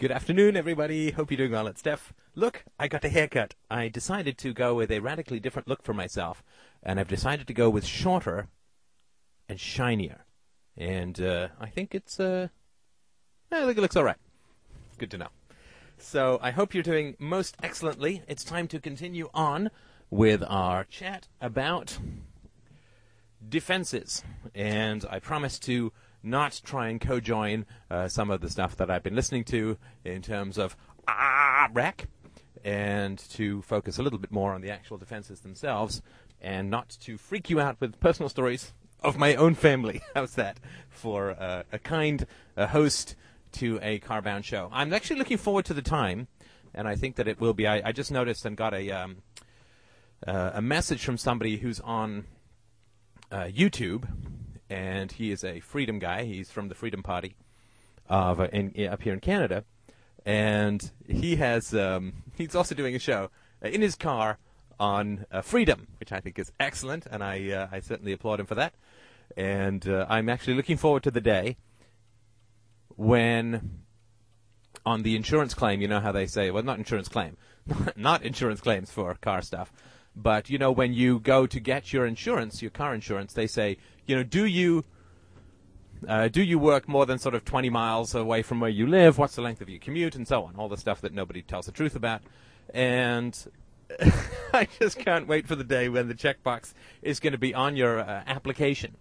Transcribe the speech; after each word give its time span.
Good 0.00 0.12
afternoon, 0.12 0.56
everybody. 0.56 1.10
Hope 1.10 1.30
you're 1.30 1.36
doing 1.36 1.52
well. 1.52 1.66
It's 1.66 1.80
Steph. 1.80 2.14
Look, 2.34 2.64
I 2.78 2.88
got 2.88 3.04
a 3.04 3.10
haircut. 3.10 3.54
I 3.70 3.88
decided 3.88 4.38
to 4.38 4.54
go 4.54 4.74
with 4.74 4.90
a 4.90 5.00
radically 5.00 5.38
different 5.40 5.68
look 5.68 5.82
for 5.82 5.92
myself, 5.92 6.42
and 6.82 6.98
I've 6.98 7.06
decided 7.06 7.46
to 7.48 7.52
go 7.52 7.68
with 7.68 7.84
shorter 7.84 8.48
and 9.46 9.60
shinier. 9.60 10.24
And 10.74 11.20
uh, 11.20 11.48
I 11.60 11.66
think 11.66 11.94
it's, 11.94 12.18
uh, 12.18 12.48
I 13.52 13.66
think 13.66 13.76
it 13.76 13.82
looks 13.82 13.94
all 13.94 14.04
right. 14.04 14.16
Good 14.96 15.10
to 15.10 15.18
know. 15.18 15.28
So 15.98 16.38
I 16.40 16.50
hope 16.50 16.72
you're 16.72 16.82
doing 16.82 17.14
most 17.18 17.58
excellently. 17.62 18.22
It's 18.26 18.42
time 18.42 18.68
to 18.68 18.80
continue 18.80 19.28
on 19.34 19.70
with 20.08 20.42
our 20.48 20.84
chat 20.84 21.28
about 21.42 21.98
defenses. 23.46 24.24
And 24.54 25.04
I 25.10 25.18
promise 25.18 25.58
to 25.58 25.92
not 26.22 26.60
try 26.64 26.88
and 26.88 27.00
co-join 27.00 27.66
uh, 27.90 28.08
some 28.08 28.30
of 28.30 28.40
the 28.40 28.50
stuff 28.50 28.76
that 28.76 28.90
I've 28.90 29.02
been 29.02 29.14
listening 29.14 29.44
to 29.44 29.78
in 30.04 30.22
terms 30.22 30.58
of 30.58 30.76
ah 31.08 31.68
wreck, 31.72 32.08
and 32.64 33.18
to 33.30 33.62
focus 33.62 33.98
a 33.98 34.02
little 34.02 34.18
bit 34.18 34.30
more 34.30 34.52
on 34.52 34.60
the 34.60 34.70
actual 34.70 34.98
defenses 34.98 35.40
themselves, 35.40 36.02
and 36.40 36.70
not 36.70 36.90
to 37.00 37.16
freak 37.16 37.50
you 37.50 37.60
out 37.60 37.80
with 37.80 37.98
personal 38.00 38.28
stories 38.28 38.72
of 39.02 39.16
my 39.16 39.34
own 39.34 39.54
family. 39.54 40.02
How's 40.14 40.34
that 40.34 40.60
for 40.88 41.30
uh, 41.30 41.62
a 41.72 41.78
kind 41.78 42.26
uh, 42.56 42.66
host 42.66 43.16
to 43.52 43.78
a 43.82 43.98
Carbound 43.98 44.44
show? 44.44 44.68
I'm 44.72 44.92
actually 44.92 45.18
looking 45.18 45.38
forward 45.38 45.64
to 45.66 45.74
the 45.74 45.82
time, 45.82 46.28
and 46.74 46.86
I 46.86 46.96
think 46.96 47.16
that 47.16 47.28
it 47.28 47.40
will 47.40 47.54
be. 47.54 47.66
I, 47.66 47.88
I 47.88 47.92
just 47.92 48.10
noticed 48.10 48.44
and 48.44 48.56
got 48.56 48.74
a 48.74 48.90
um, 48.90 49.18
uh, 50.26 50.50
a 50.54 50.62
message 50.62 51.04
from 51.04 51.16
somebody 51.16 51.56
who's 51.56 51.80
on 51.80 52.24
uh, 53.32 53.44
YouTube 53.44 54.06
and 54.70 55.10
he 55.10 55.32
is 55.32 55.44
a 55.44 55.60
freedom 55.60 55.98
guy. 55.98 56.24
He's 56.24 56.50
from 56.50 56.68
the 56.68 56.74
Freedom 56.74 57.02
Party 57.02 57.34
of 58.08 58.40
uh, 58.40 58.44
in, 58.52 58.70
in, 58.70 58.88
up 58.90 59.02
here 59.02 59.12
in 59.12 59.20
Canada, 59.20 59.64
and 60.24 60.90
he 61.06 61.36
has 61.36 61.74
um, 61.74 62.22
he's 62.36 62.54
also 62.54 62.74
doing 62.74 62.94
a 62.94 62.98
show 62.98 63.30
in 63.60 63.82
his 63.82 63.96
car 63.96 64.38
on 64.78 65.26
uh, 65.30 65.42
freedom, 65.42 65.88
which 65.98 66.12
I 66.12 66.20
think 66.20 66.38
is 66.38 66.52
excellent, 66.58 67.06
and 67.10 67.22
I 67.22 67.50
uh, 67.50 67.68
I 67.70 67.80
certainly 67.80 68.12
applaud 68.12 68.40
him 68.40 68.46
for 68.46 68.54
that. 68.54 68.74
And 69.36 69.86
uh, 69.88 70.06
I'm 70.08 70.28
actually 70.28 70.54
looking 70.54 70.76
forward 70.76 71.02
to 71.04 71.10
the 71.10 71.20
day 71.20 71.56
when 72.96 73.82
on 74.86 75.02
the 75.02 75.14
insurance 75.14 75.54
claim, 75.54 75.80
you 75.80 75.88
know 75.88 76.00
how 76.00 76.12
they 76.12 76.26
say, 76.26 76.50
well, 76.50 76.62
not 76.62 76.78
insurance 76.78 77.08
claim, 77.08 77.36
not 77.96 78.22
insurance 78.22 78.60
claims 78.60 78.90
for 78.90 79.14
car 79.16 79.42
stuff. 79.42 79.72
But 80.16 80.50
you 80.50 80.58
know, 80.58 80.72
when 80.72 80.92
you 80.92 81.20
go 81.20 81.46
to 81.46 81.60
get 81.60 81.92
your 81.92 82.06
insurance, 82.06 82.62
your 82.62 82.70
car 82.70 82.94
insurance, 82.94 83.32
they 83.32 83.46
say, 83.46 83.76
you 84.10 84.16
know, 84.16 84.24
do 84.24 84.44
you 84.44 84.84
uh, 86.08 86.26
do 86.26 86.42
you 86.42 86.58
work 86.58 86.88
more 86.88 87.06
than 87.06 87.18
sort 87.18 87.34
of 87.34 87.44
20 87.44 87.70
miles 87.70 88.12
away 88.12 88.42
from 88.42 88.58
where 88.58 88.70
you 88.70 88.86
live? 88.88 89.18
What's 89.18 89.36
the 89.36 89.42
length 89.42 89.60
of 89.60 89.68
your 89.68 89.78
commute, 89.78 90.16
and 90.16 90.26
so 90.26 90.42
on? 90.42 90.56
All 90.56 90.68
the 90.68 90.76
stuff 90.76 91.00
that 91.02 91.14
nobody 91.14 91.42
tells 91.42 91.66
the 91.66 91.72
truth 91.72 91.94
about. 91.94 92.22
And 92.74 93.38
I 94.52 94.66
just 94.80 94.98
can't 94.98 95.28
wait 95.28 95.46
for 95.46 95.54
the 95.54 95.62
day 95.62 95.88
when 95.88 96.08
the 96.08 96.14
checkbox 96.14 96.74
is 97.02 97.20
going 97.20 97.34
to 97.34 97.38
be 97.38 97.54
on 97.54 97.76
your 97.76 98.00
uh, 98.00 98.24
application, 98.26 98.96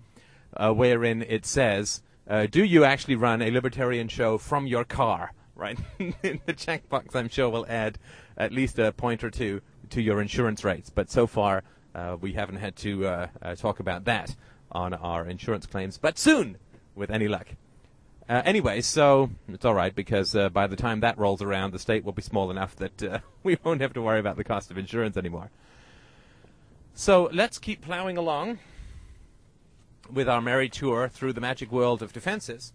uh, 0.55 0.71
wherein 0.73 1.23
it 1.23 1.43
says, 1.43 2.03
uh, 2.27 2.45
"Do 2.45 2.63
you 2.63 2.83
actually 2.83 3.15
run 3.15 3.41
a 3.41 3.49
libertarian 3.49 4.09
show 4.09 4.37
from 4.37 4.67
your 4.67 4.83
car?" 4.83 5.33
Right. 5.55 5.79
In 5.99 6.39
the 6.45 6.53
checkbox, 6.53 7.15
I'm 7.15 7.29
sure, 7.29 7.49
will 7.49 7.65
add 7.67 7.97
at 8.37 8.51
least 8.51 8.77
a 8.77 8.91
point 8.91 9.23
or 9.23 9.31
two 9.31 9.61
to 9.89 10.03
your 10.03 10.21
insurance 10.21 10.63
rates. 10.63 10.91
But 10.91 11.09
so 11.09 11.25
far, 11.25 11.63
uh, 11.95 12.17
we 12.21 12.33
haven't 12.33 12.57
had 12.57 12.75
to 12.77 13.07
uh, 13.07 13.55
talk 13.55 13.79
about 13.79 14.05
that 14.05 14.35
on 14.71 14.93
our 14.93 15.25
insurance 15.25 15.65
claims, 15.65 15.97
but 15.97 16.17
soon, 16.17 16.57
with 16.95 17.11
any 17.11 17.27
luck. 17.27 17.47
Uh, 18.27 18.43
anyway, 18.45 18.79
so 18.79 19.31
it's 19.47 19.65
all 19.65 19.73
right 19.73 19.95
because 19.95 20.35
uh, 20.35 20.49
by 20.49 20.67
the 20.67 20.75
time 20.75 20.99
that 20.99 21.17
rolls 21.17 21.41
around, 21.41 21.71
the 21.71 21.79
state 21.79 22.03
will 22.03 22.13
be 22.13 22.21
small 22.21 22.51
enough 22.51 22.75
that 22.75 23.01
uh, 23.01 23.19
we 23.43 23.57
won't 23.63 23.81
have 23.81 23.93
to 23.93 24.01
worry 24.01 24.19
about 24.19 24.37
the 24.37 24.43
cost 24.43 24.69
of 24.69 24.77
insurance 24.77 25.17
anymore. 25.17 25.49
So 26.93 27.29
let's 27.33 27.57
keep 27.57 27.81
plowing 27.81 28.17
along 28.17 28.59
with 30.11 30.29
our 30.29 30.41
merry 30.41 30.69
tour 30.69 31.07
through 31.07 31.33
the 31.33 31.41
magic 31.41 31.71
world 31.71 32.01
of 32.03 32.13
defenses, 32.13 32.73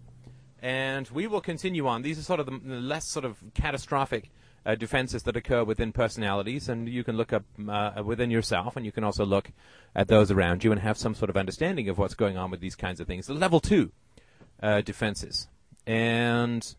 and 0.60 1.08
we 1.10 1.26
will 1.26 1.40
continue 1.40 1.86
on. 1.86 2.02
These 2.02 2.18
are 2.18 2.22
sort 2.22 2.40
of 2.40 2.46
the 2.46 2.74
less 2.74 3.06
sort 3.06 3.24
of 3.24 3.38
catastrophic 3.54 4.30
uh, 4.66 4.74
defenses 4.74 5.22
that 5.24 5.36
occur 5.36 5.64
within 5.64 5.92
personalities, 5.92 6.68
and 6.68 6.88
you 6.88 7.04
can 7.04 7.16
look 7.16 7.32
up 7.32 7.44
uh, 7.68 8.02
within 8.04 8.30
yourself, 8.30 8.76
and 8.76 8.86
you 8.86 8.92
can 8.92 9.04
also 9.04 9.24
look 9.24 9.52
at 9.94 10.08
those 10.08 10.30
around 10.30 10.64
you 10.64 10.72
and 10.72 10.80
have 10.80 10.96
some 10.96 11.14
sort 11.14 11.30
of 11.30 11.36
understanding 11.36 11.88
of 11.88 11.98
what's 11.98 12.14
going 12.14 12.36
on 12.36 12.50
with 12.50 12.60
these 12.60 12.74
kinds 12.74 13.00
of 13.00 13.06
things. 13.06 13.26
The 13.26 13.34
level 13.34 13.60
two 13.60 13.92
uh, 14.62 14.80
defenses, 14.80 15.48
and 15.86 16.74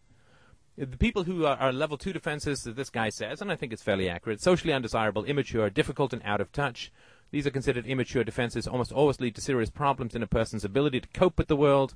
the 0.78 0.98
people 0.98 1.24
who 1.24 1.46
are, 1.46 1.58
are, 1.58 1.72
level 1.72 1.98
two 1.98 2.12
defenses, 2.12 2.64
this 2.64 2.90
guy 2.90 3.10
says, 3.10 3.42
and 3.42 3.52
I 3.52 3.56
think 3.56 3.72
it's 3.72 3.84
fairly 3.84 4.10
accurate: 4.10 4.42
socially 4.42 4.74
undesirable, 4.74 5.24
immature, 5.26 5.70
difficult, 5.70 6.14
and 6.14 6.22
out 6.26 6.42
of 6.42 6.52
touch. 6.52 6.92
These 7.32 7.48
are 7.48 7.52
considered 7.52 7.86
immature 7.86 8.24
defenses. 8.24 8.68
Almost 8.68 8.92
always 8.92 9.20
lead 9.20 9.36
to 9.36 9.42
serious 9.42 9.70
problems 9.70 10.16
in 10.16 10.24
a 10.24 10.28
person's 10.28 10.64
ability 10.64 11.02
to 11.02 11.08
cope 11.10 11.38
with 11.38 11.48
the 11.48 11.56
world. 11.56 11.96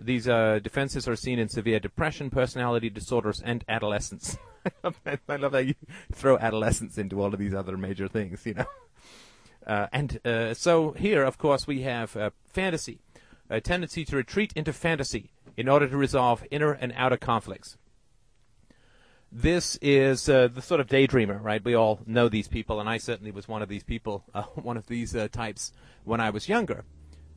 These 0.00 0.28
uh, 0.28 0.60
defenses 0.62 1.08
are 1.08 1.16
seen 1.16 1.38
in 1.38 1.48
severe 1.48 1.80
depression, 1.80 2.30
personality 2.30 2.90
disorders, 2.90 3.40
and 3.44 3.64
adolescence. 3.68 4.36
I 4.84 5.36
love 5.36 5.52
how 5.52 5.58
you 5.58 5.74
throw 6.12 6.38
adolescence 6.38 6.98
into 6.98 7.20
all 7.20 7.32
of 7.32 7.38
these 7.38 7.54
other 7.54 7.76
major 7.76 8.08
things, 8.08 8.44
you 8.46 8.54
know. 8.54 8.66
Uh, 9.66 9.86
and 9.92 10.20
uh, 10.24 10.54
so 10.54 10.92
here, 10.92 11.22
of 11.22 11.36
course, 11.36 11.66
we 11.66 11.82
have 11.82 12.16
uh, 12.16 12.30
fantasy, 12.46 13.00
a 13.50 13.60
tendency 13.60 14.04
to 14.04 14.16
retreat 14.16 14.52
into 14.56 14.72
fantasy 14.72 15.30
in 15.56 15.68
order 15.68 15.86
to 15.86 15.96
resolve 15.96 16.44
inner 16.50 16.72
and 16.72 16.92
outer 16.96 17.16
conflicts. 17.18 17.76
This 19.30 19.76
is 19.82 20.26
uh, 20.28 20.48
the 20.48 20.62
sort 20.62 20.80
of 20.80 20.86
daydreamer, 20.86 21.42
right? 21.42 21.62
We 21.62 21.74
all 21.74 22.00
know 22.06 22.30
these 22.30 22.48
people, 22.48 22.80
and 22.80 22.88
I 22.88 22.96
certainly 22.96 23.30
was 23.30 23.46
one 23.46 23.60
of 23.60 23.68
these 23.68 23.84
people, 23.84 24.24
uh, 24.34 24.44
one 24.54 24.78
of 24.78 24.86
these 24.86 25.14
uh, 25.14 25.28
types 25.28 25.72
when 26.04 26.20
I 26.20 26.30
was 26.30 26.48
younger. 26.48 26.84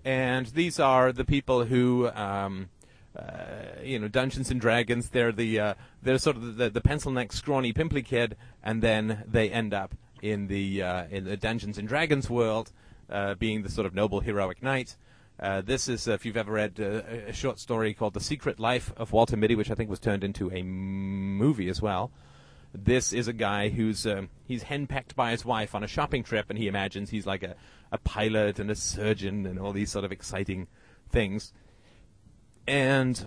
And 0.04 0.48
these 0.48 0.80
are 0.80 1.12
the 1.12 1.26
people 1.26 1.66
who 1.66 2.10
um, 2.10 2.70
uh, 3.18 3.82
you 3.84 4.00
know, 4.00 4.08
Dungeons 4.08 4.50
and 4.52 4.62
Dragons. 4.62 5.10
They're 5.10 5.32
the 5.32 5.60
uh, 5.60 5.74
they're 6.02 6.18
sort 6.18 6.38
of 6.38 6.56
the, 6.56 6.70
the 6.70 6.82
pencil 6.82 7.12
neck, 7.12 7.34
scrawny, 7.34 7.74
pimply 7.74 8.04
kid, 8.04 8.38
and 8.64 8.82
then 8.82 9.24
they 9.28 9.50
end 9.50 9.74
up 9.74 9.96
in 10.22 10.48
the 10.48 10.82
uh, 10.82 11.06
in 11.10 11.26
the 11.26 11.38
Dungeons 11.38 11.78
and 11.78 11.88
Dragons 11.88 12.30
world, 12.30 12.72
uh, 13.10 13.36
being 13.36 13.64
the 13.64 13.70
sort 13.70 13.86
of 13.86 13.94
noble 13.94 14.22
heroic 14.22 14.64
knight. 14.64 14.96
Uh, 15.40 15.60
this 15.60 15.88
is, 15.88 16.08
if 16.08 16.24
you've 16.24 16.38
ever 16.38 16.52
read 16.52 16.80
a 16.80 17.34
short 17.34 17.60
story 17.60 17.94
called 17.94 18.14
"The 18.14 18.20
Secret 18.20 18.60
Life 18.60 18.94
of 18.96 19.12
Walter 19.12 19.36
Mitty," 19.36 19.56
which 19.56 19.72
I 19.72 19.76
think 19.76 19.90
was 19.90 20.00
turned 20.00 20.24
into 20.24 20.52
a 20.52 20.62
movie 20.62 21.68
as 21.68 21.82
well. 21.82 22.12
This 22.74 23.12
is 23.12 23.28
a 23.28 23.34
guy 23.34 23.70
who's 23.70 24.08
um, 24.08 24.30
he's 24.46 24.64
henpecked 24.64 25.16
by 25.16 25.32
his 25.32 25.44
wife 25.44 25.76
on 25.76 25.84
a 25.84 25.88
shopping 25.88 26.24
trip, 26.24 26.46
and 26.50 26.58
he 26.58 26.68
imagines 26.68 27.10
he's 27.10 27.26
like 27.26 27.44
a, 27.44 27.56
a 27.92 27.98
pilot 27.98 28.60
and 28.60 28.72
a 28.72 28.76
surgeon 28.76 29.46
and 29.46 29.60
all 29.60 29.74
these 29.74 29.92
sort 29.92 30.06
of 30.06 30.12
exciting 30.12 30.68
things. 31.10 31.52
And 32.68 33.26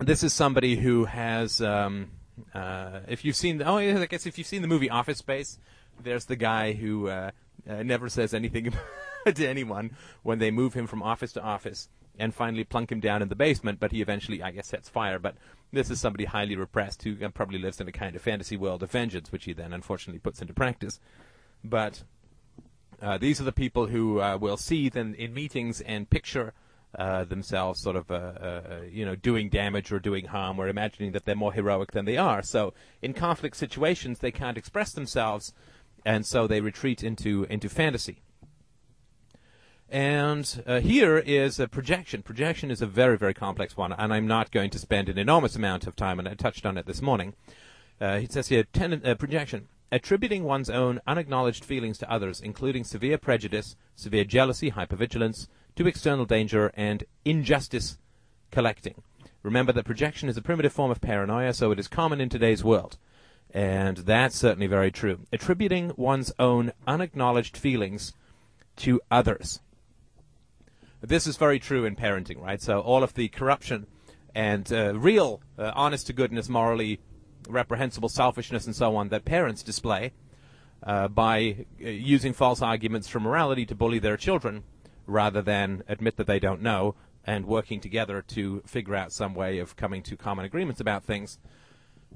this 0.00 0.24
is 0.24 0.32
somebody 0.32 0.76
who 0.76 1.04
has, 1.04 1.60
um, 1.60 2.10
uh, 2.52 3.00
if 3.06 3.24
you've 3.24 3.36
seen, 3.36 3.62
oh, 3.62 3.76
I 3.76 4.06
guess 4.06 4.26
if 4.26 4.38
you've 4.38 4.46
seen 4.46 4.62
the 4.62 4.68
movie 4.68 4.90
Office 4.90 5.18
Space, 5.18 5.58
there's 6.02 6.24
the 6.24 6.36
guy 6.36 6.72
who 6.72 7.08
uh, 7.08 7.30
uh, 7.68 7.82
never 7.82 8.08
says 8.08 8.34
anything 8.34 8.72
to 9.26 9.46
anyone 9.46 9.96
when 10.22 10.38
they 10.38 10.50
move 10.50 10.74
him 10.74 10.86
from 10.86 11.02
office 11.02 11.32
to 11.34 11.42
office 11.42 11.88
and 12.20 12.34
finally 12.34 12.64
plunk 12.64 12.92
him 12.92 13.00
down 13.00 13.22
in 13.22 13.28
the 13.28 13.34
basement, 13.34 13.80
but 13.80 13.92
he 13.92 14.00
eventually, 14.00 14.42
I 14.42 14.50
guess, 14.50 14.68
sets 14.68 14.88
fire. 14.88 15.18
But 15.18 15.34
this 15.72 15.90
is 15.90 16.00
somebody 16.00 16.26
highly 16.26 16.56
repressed 16.56 17.02
who 17.02 17.16
uh, 17.24 17.28
probably 17.30 17.58
lives 17.58 17.80
in 17.80 17.88
a 17.88 17.92
kind 17.92 18.14
of 18.14 18.22
fantasy 18.22 18.56
world 18.56 18.82
of 18.82 18.90
vengeance, 18.90 19.32
which 19.32 19.44
he 19.44 19.52
then 19.52 19.72
unfortunately 19.72 20.20
puts 20.20 20.40
into 20.40 20.54
practice. 20.54 21.00
But 21.64 22.04
uh, 23.02 23.18
these 23.18 23.40
are 23.40 23.44
the 23.44 23.52
people 23.52 23.86
who 23.86 24.20
uh, 24.20 24.36
will 24.36 24.56
see 24.56 24.88
then 24.88 25.14
in 25.14 25.32
meetings 25.32 25.80
and 25.80 26.08
picture 26.08 26.52
uh, 26.98 27.24
themselves 27.24 27.80
sort 27.80 27.96
of, 27.96 28.10
uh, 28.10 28.14
uh, 28.14 28.80
you 28.90 29.04
know, 29.04 29.14
doing 29.14 29.48
damage 29.48 29.92
or 29.92 30.00
doing 30.00 30.26
harm 30.26 30.58
or 30.58 30.68
imagining 30.68 31.12
that 31.12 31.24
they're 31.24 31.36
more 31.36 31.52
heroic 31.52 31.92
than 31.92 32.04
they 32.04 32.16
are. 32.16 32.42
So 32.42 32.74
in 33.00 33.12
conflict 33.14 33.56
situations, 33.56 34.18
they 34.18 34.32
can't 34.32 34.58
express 34.58 34.92
themselves, 34.92 35.52
and 36.04 36.26
so 36.26 36.46
they 36.46 36.60
retreat 36.60 37.02
into, 37.04 37.44
into 37.44 37.68
fantasy. 37.68 38.22
And 39.90 40.62
uh, 40.68 40.78
here 40.78 41.18
is 41.18 41.58
a 41.58 41.66
projection. 41.66 42.22
Projection 42.22 42.70
is 42.70 42.80
a 42.80 42.86
very, 42.86 43.18
very 43.18 43.34
complex 43.34 43.76
one, 43.76 43.92
and 43.92 44.14
I'm 44.14 44.28
not 44.28 44.52
going 44.52 44.70
to 44.70 44.78
spend 44.78 45.08
an 45.08 45.18
enormous 45.18 45.56
amount 45.56 45.88
of 45.88 45.96
time, 45.96 46.20
and 46.20 46.28
I 46.28 46.34
touched 46.34 46.64
on 46.64 46.78
it 46.78 46.86
this 46.86 47.02
morning. 47.02 47.34
Uh, 48.00 48.20
it 48.22 48.30
says 48.30 48.48
here, 48.48 48.64
ten- 48.72 49.02
uh, 49.04 49.16
projection. 49.16 49.66
Attributing 49.90 50.44
one's 50.44 50.70
own 50.70 51.00
unacknowledged 51.08 51.64
feelings 51.64 51.98
to 51.98 52.10
others, 52.10 52.40
including 52.40 52.84
severe 52.84 53.18
prejudice, 53.18 53.74
severe 53.96 54.22
jealousy, 54.22 54.70
hypervigilance, 54.70 55.48
to 55.74 55.88
external 55.88 56.24
danger 56.24 56.70
and 56.76 57.02
injustice 57.24 57.98
collecting. 58.52 59.02
Remember 59.42 59.72
that 59.72 59.86
projection 59.86 60.28
is 60.28 60.36
a 60.36 60.42
primitive 60.42 60.72
form 60.72 60.92
of 60.92 61.00
paranoia, 61.00 61.52
so 61.52 61.72
it 61.72 61.80
is 61.80 61.88
common 61.88 62.20
in 62.20 62.28
today's 62.28 62.62
world. 62.62 62.96
And 63.52 63.96
that's 63.96 64.36
certainly 64.36 64.68
very 64.68 64.92
true. 64.92 65.26
Attributing 65.32 65.92
one's 65.96 66.32
own 66.38 66.70
unacknowledged 66.86 67.56
feelings 67.56 68.12
to 68.76 69.00
others. 69.10 69.60
This 71.02 71.26
is 71.26 71.36
very 71.36 71.58
true 71.58 71.84
in 71.84 71.96
parenting, 71.96 72.40
right? 72.40 72.60
So 72.60 72.80
all 72.80 73.02
of 73.02 73.14
the 73.14 73.28
corruption 73.28 73.86
and 74.34 74.70
uh, 74.72 74.98
real, 74.98 75.40
uh, 75.58 75.72
honest 75.74 76.06
to 76.08 76.12
goodness, 76.12 76.48
morally 76.48 77.00
reprehensible 77.48 78.08
selfishness 78.08 78.66
and 78.66 78.76
so 78.76 78.96
on 78.96 79.08
that 79.08 79.24
parents 79.24 79.62
display 79.62 80.12
uh, 80.82 81.08
by 81.08 81.66
uh, 81.82 81.88
using 81.88 82.32
false 82.32 82.62
arguments 82.62 83.08
for 83.08 83.18
morality 83.20 83.64
to 83.66 83.74
bully 83.74 83.98
their 83.98 84.16
children 84.16 84.62
rather 85.06 85.42
than 85.42 85.82
admit 85.88 86.16
that 86.16 86.26
they 86.26 86.38
don't 86.38 86.60
know 86.60 86.94
and 87.24 87.46
working 87.46 87.80
together 87.80 88.22
to 88.22 88.62
figure 88.66 88.94
out 88.94 89.12
some 89.12 89.34
way 89.34 89.58
of 89.58 89.76
coming 89.76 90.02
to 90.02 90.16
common 90.16 90.44
agreements 90.44 90.80
about 90.80 91.04
things. 91.04 91.38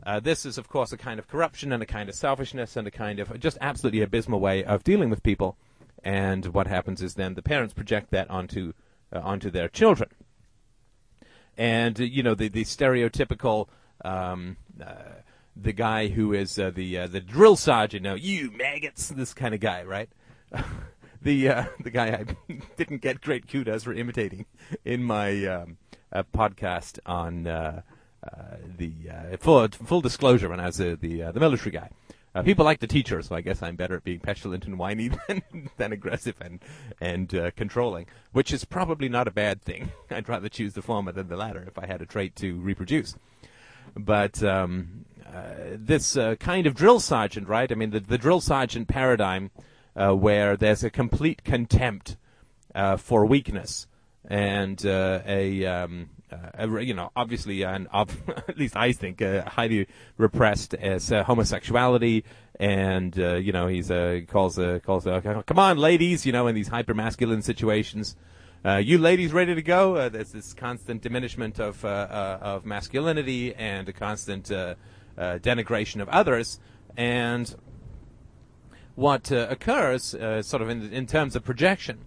Uh, 0.04 0.18
this 0.20 0.44
is, 0.44 0.58
of 0.58 0.68
course, 0.68 0.92
a 0.92 0.96
kind 0.96 1.18
of 1.18 1.28
corruption 1.28 1.72
and 1.72 1.82
a 1.82 1.86
kind 1.86 2.08
of 2.08 2.14
selfishness 2.14 2.76
and 2.76 2.86
a 2.86 2.90
kind 2.90 3.20
of 3.20 3.38
just 3.38 3.58
absolutely 3.60 4.02
abysmal 4.02 4.40
way 4.40 4.64
of 4.64 4.82
dealing 4.82 5.10
with 5.10 5.22
people. 5.22 5.56
And 6.04 6.46
what 6.48 6.66
happens 6.66 7.02
is 7.02 7.14
then 7.14 7.34
the 7.34 7.42
parents 7.42 7.72
project 7.72 8.10
that 8.10 8.30
onto 8.30 8.74
uh, 9.10 9.20
onto 9.20 9.50
their 9.50 9.68
children. 9.68 10.10
And 11.56 11.98
uh, 11.98 12.04
you 12.04 12.22
know 12.22 12.34
the 12.34 12.48
the 12.48 12.64
stereotypical 12.64 13.68
um, 14.04 14.58
uh, 14.84 15.22
the 15.56 15.72
guy 15.72 16.08
who 16.08 16.34
is 16.34 16.58
uh, 16.58 16.70
the 16.70 16.98
uh, 16.98 17.06
the 17.06 17.20
drill 17.20 17.56
sergeant. 17.56 18.02
Now 18.02 18.14
you 18.14 18.50
maggots, 18.50 19.08
this 19.08 19.32
kind 19.32 19.54
of 19.54 19.60
guy, 19.60 19.82
right? 19.82 20.10
the 21.22 21.66
the 21.80 21.90
guy 21.90 22.08
I 22.08 22.52
didn't 22.76 23.00
get 23.00 23.22
great 23.22 23.48
kudos 23.48 23.84
for 23.84 23.94
imitating 23.94 24.44
in 24.84 25.02
my 25.02 25.46
um, 25.46 25.78
podcast 26.34 26.98
on 27.06 27.44
the 27.44 28.92
full 29.40 29.68
full 29.68 30.02
disclosure 30.02 30.50
when 30.50 30.60
I 30.60 30.66
was 30.66 30.76
the 30.76 30.96
the 30.96 31.40
military 31.40 31.70
guy. 31.70 31.88
People 32.42 32.64
like 32.64 32.80
the 32.80 32.86
teacher, 32.86 33.22
so 33.22 33.36
I 33.36 33.40
guess 33.40 33.62
I'm 33.62 33.76
better 33.76 33.96
at 33.96 34.04
being 34.04 34.20
petulant 34.20 34.64
and 34.66 34.78
whiny 34.78 35.10
than, 35.28 35.42
than 35.76 35.92
aggressive 35.92 36.34
and 36.40 36.60
and 37.00 37.52
controlling, 37.56 38.06
which 38.32 38.52
is 38.52 38.64
probably 38.64 39.08
not 39.08 39.28
a 39.28 39.30
bad 39.30 39.62
thing. 39.62 39.92
I'd 40.10 40.28
rather 40.28 40.48
choose 40.48 40.74
the 40.74 40.82
former 40.82 41.12
than 41.12 41.28
the 41.28 41.36
latter 41.36 41.64
if 41.66 41.78
I 41.78 41.86
had 41.86 42.02
a 42.02 42.06
trait 42.06 42.34
to 42.36 42.60
reproduce. 42.60 43.16
But 43.96 44.42
um, 44.42 45.04
this 45.72 46.18
kind 46.40 46.66
of 46.66 46.74
drill 46.74 47.00
sergeant, 47.00 47.48
right? 47.48 47.70
I 47.70 47.74
mean, 47.74 47.90
the, 47.90 48.00
the 48.00 48.18
drill 48.18 48.40
sergeant 48.40 48.88
paradigm 48.88 49.50
uh, 49.96 50.12
where 50.12 50.56
there's 50.56 50.82
a 50.82 50.90
complete 50.90 51.44
contempt 51.44 52.16
uh, 52.74 52.96
for 52.96 53.24
weakness 53.24 53.86
and 54.26 54.84
uh, 54.84 55.20
a, 55.26 55.64
um, 55.66 56.10
uh, 56.58 56.78
you 56.78 56.94
know 56.94 57.10
obviously 57.16 57.62
an 57.62 57.88
at 57.92 58.58
least 58.58 58.76
I 58.76 58.92
think 58.92 59.22
uh, 59.22 59.48
highly 59.48 59.86
repressed 60.16 60.74
as 60.74 61.08
homosexuality 61.08 62.24
and 62.60 63.16
you 63.16 63.52
know 63.52 63.66
he's 63.66 63.88
he 63.88 64.22
calls 64.22 64.58
calls 64.84 65.04
come 65.04 65.58
on 65.58 65.78
ladies 65.78 66.24
you 66.26 66.32
know 66.32 66.46
in 66.46 66.54
these 66.54 66.68
hyper 66.68 66.94
masculine 66.94 67.42
situations. 67.42 68.16
Uh, 68.66 68.76
you 68.76 68.96
ladies 68.96 69.30
ready 69.30 69.54
to 69.54 69.60
go? 69.60 69.96
Uh, 69.96 70.08
there's 70.08 70.32
this 70.32 70.54
constant 70.54 71.02
diminishment 71.02 71.60
of 71.60 71.84
uh, 71.84 72.38
of 72.40 72.64
masculinity 72.64 73.54
and 73.54 73.88
a 73.90 73.92
constant 73.92 74.50
denigration 75.18 76.00
of 76.00 76.08
others, 76.08 76.58
and 76.96 77.54
what 78.94 79.32
uh, 79.32 79.46
occurs, 79.50 80.14
uh, 80.14 80.42
sort 80.42 80.62
of 80.62 80.68
in, 80.68 80.92
in, 80.92 81.06
terms 81.06 81.34
of 81.34 81.44
projection, 81.44 81.98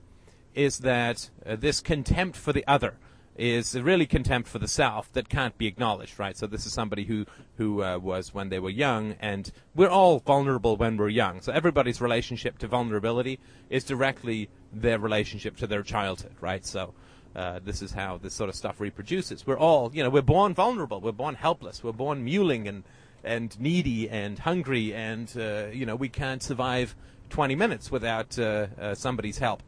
is 0.56 0.80
that 0.80 1.30
uh, 1.46 1.56
this 1.56 1.82
contempt 1.82 2.38
for 2.38 2.54
the 2.54 2.66
other 2.68 2.96
is 3.38 3.80
really 3.80 4.06
contempt 4.06 4.50
for 4.50 4.60
the 4.60 4.68
self 4.68 5.12
that 5.14 5.30
can't 5.30 5.58
be 5.58 5.68
acknowledged, 5.68 6.20
right? 6.20 6.36
So 6.36 6.48
this 6.48 6.66
is 6.66 6.74
somebody 6.74 7.06
who 7.06 7.26
who 7.58 7.84
uh, 7.84 7.98
was 7.98 8.34
when 8.34 8.50
they 8.50 8.60
were 8.60 8.70
young, 8.70 9.16
and 9.20 9.52
we're 9.76 9.90
all 9.90 10.20
vulnerable 10.20 10.78
when 10.78 10.98
we're 10.98 11.10
young. 11.10 11.42
So 11.42 11.52
everybody's 11.52 12.02
relationship 12.02 12.58
to 12.60 12.68
vulnerability 12.68 13.40
is 13.70 13.84
directly 13.84 14.50
their 14.74 15.00
relationship 15.00 15.58
to 15.58 15.68
their 15.68 15.84
childhood, 15.84 16.36
right? 16.42 16.66
So. 16.66 16.94
Uh, 17.36 17.60
this 17.64 17.84
is 17.84 17.92
how 17.92 18.18
this 18.18 18.34
sort 18.34 18.50
of 18.50 18.56
stuff 18.56 18.80
reproduces. 18.80 19.46
We're 19.46 19.60
all, 19.60 19.92
you 19.94 20.02
know, 20.02 20.10
we're 20.10 20.24
born 20.24 20.56
vulnerable. 20.56 21.00
We're 21.00 21.12
born 21.12 21.36
helpless. 21.36 21.84
We're 21.84 21.92
born 21.92 22.26
mewling 22.26 22.68
and 22.68 22.84
and 23.24 23.60
needy 23.60 24.10
and 24.10 24.40
hungry, 24.40 24.94
and 24.94 25.32
uh, 25.38 25.68
you 25.72 25.86
know 25.86 25.96
we 25.96 26.10
can't 26.10 26.42
survive 26.42 26.96
20 27.30 27.56
minutes 27.56 27.92
without 27.92 28.40
uh, 28.40 28.68
uh, 28.80 28.96
somebody's 28.96 29.38
help. 29.38 29.62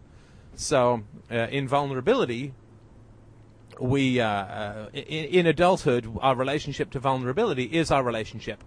So 0.55 1.03
uh, 1.31 1.35
in 1.51 1.67
vulnerability, 1.67 2.53
we 3.79 4.19
uh, 4.19 4.27
uh, 4.27 4.89
in, 4.93 5.25
in, 5.25 5.45
adulthood, 5.45 6.17
our 6.21 6.35
relationship 6.35 6.91
to 6.91 6.99
vulnerability 6.99 7.63
is 7.63 7.91
our 7.91 8.03
relationship 8.03 8.63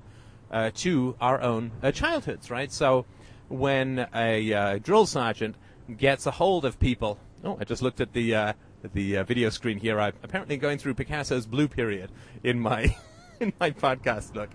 to 0.74 1.16
our 1.18 1.40
own 1.40 1.72
childhoods, 1.94 2.50
right? 2.50 2.70
So 2.70 3.06
when 3.48 4.06
a 4.14 4.78
drill 4.82 5.06
sergeant 5.06 5.56
gets 5.96 6.26
a 6.26 6.30
hold 6.30 6.64
of 6.64 6.78
people, 6.78 7.18
oh, 7.42 7.56
I 7.58 7.64
just 7.64 7.82
looked 7.82 8.00
at 8.00 8.12
the 8.12 8.54
the 8.92 9.22
video 9.22 9.48
screen 9.48 9.78
here. 9.78 9.98
I'm 10.00 10.12
apparently 10.22 10.56
going 10.56 10.78
through 10.78 10.94
Picasso's 10.94 11.46
blue 11.46 11.68
period 11.68 12.10
in 12.42 12.60
my 12.60 12.94
in 13.40 13.52
my 13.60 13.70
podcast 13.70 14.34
look. 14.34 14.50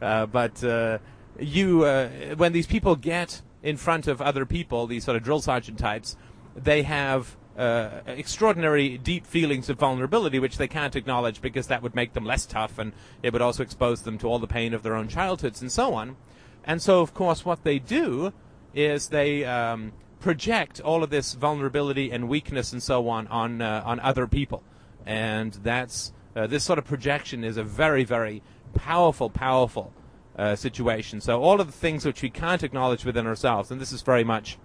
Uh, 0.00 0.26
but 0.26 0.62
uh, 0.64 0.98
you, 1.38 1.84
uh, 1.84 2.08
when 2.36 2.52
these 2.52 2.66
people 2.66 2.96
get 2.96 3.42
in 3.62 3.76
front 3.76 4.06
of 4.06 4.20
other 4.20 4.44
people, 4.44 4.86
these 4.86 5.04
sort 5.04 5.16
of 5.16 5.22
drill 5.22 5.40
sergeant 5.40 5.78
types, 5.78 6.16
they 6.54 6.82
have 6.82 7.36
uh, 7.56 8.00
extraordinary 8.06 8.98
deep 8.98 9.26
feelings 9.26 9.68
of 9.68 9.78
vulnerability, 9.78 10.38
which 10.38 10.58
they 10.58 10.68
can't 10.68 10.96
acknowledge 10.96 11.40
because 11.40 11.68
that 11.68 11.82
would 11.82 11.94
make 11.94 12.12
them 12.12 12.24
less 12.24 12.46
tough 12.46 12.78
and 12.78 12.92
it 13.22 13.32
would 13.32 13.42
also 13.42 13.62
expose 13.62 14.02
them 14.02 14.18
to 14.18 14.26
all 14.26 14.38
the 14.38 14.46
pain 14.46 14.74
of 14.74 14.82
their 14.82 14.94
own 14.96 15.08
childhoods 15.08 15.60
and 15.60 15.70
so 15.70 15.94
on. 15.94 16.16
And 16.64 16.80
so, 16.80 17.00
of 17.00 17.14
course, 17.14 17.44
what 17.44 17.62
they 17.62 17.78
do 17.78 18.32
is 18.74 19.08
they 19.08 19.44
um, 19.44 19.92
project 20.20 20.80
all 20.80 21.02
of 21.02 21.10
this 21.10 21.34
vulnerability 21.34 22.10
and 22.10 22.28
weakness 22.28 22.72
and 22.72 22.82
so 22.82 23.08
on 23.08 23.26
on 23.28 23.60
uh, 23.60 23.82
on 23.84 24.00
other 24.00 24.26
people, 24.26 24.62
and 25.04 25.52
that's 25.62 26.12
uh, 26.34 26.46
this 26.46 26.64
sort 26.64 26.78
of 26.78 26.84
projection 26.84 27.44
is 27.44 27.56
a 27.56 27.62
very, 27.62 28.04
very 28.04 28.42
powerful, 28.74 29.30
powerful 29.30 29.92
uh, 30.36 30.56
situation. 30.56 31.20
So 31.20 31.40
all 31.40 31.60
of 31.60 31.66
the 31.66 31.72
things 31.72 32.04
which 32.04 32.22
we 32.22 32.30
can't 32.30 32.62
acknowledge 32.62 33.04
within 33.04 33.26
ourselves, 33.26 33.70
and 33.70 33.80
this 33.80 33.92
is 33.92 34.02
very 34.02 34.24
much 34.24 34.58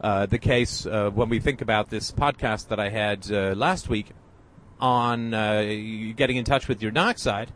uh, 0.00 0.26
the 0.26 0.38
case 0.38 0.86
uh, 0.86 1.10
when 1.10 1.28
we 1.28 1.40
think 1.40 1.60
about 1.60 1.90
this 1.90 2.10
podcast 2.12 2.68
that 2.68 2.78
I 2.80 2.90
had 2.90 3.30
uh, 3.30 3.54
last 3.54 3.88
week 3.88 4.10
on 4.80 5.32
uh, 5.32 5.62
getting 6.16 6.36
in 6.36 6.44
touch 6.44 6.68
with 6.68 6.82
your 6.82 6.90
dark 6.90 7.18
side. 7.18 7.52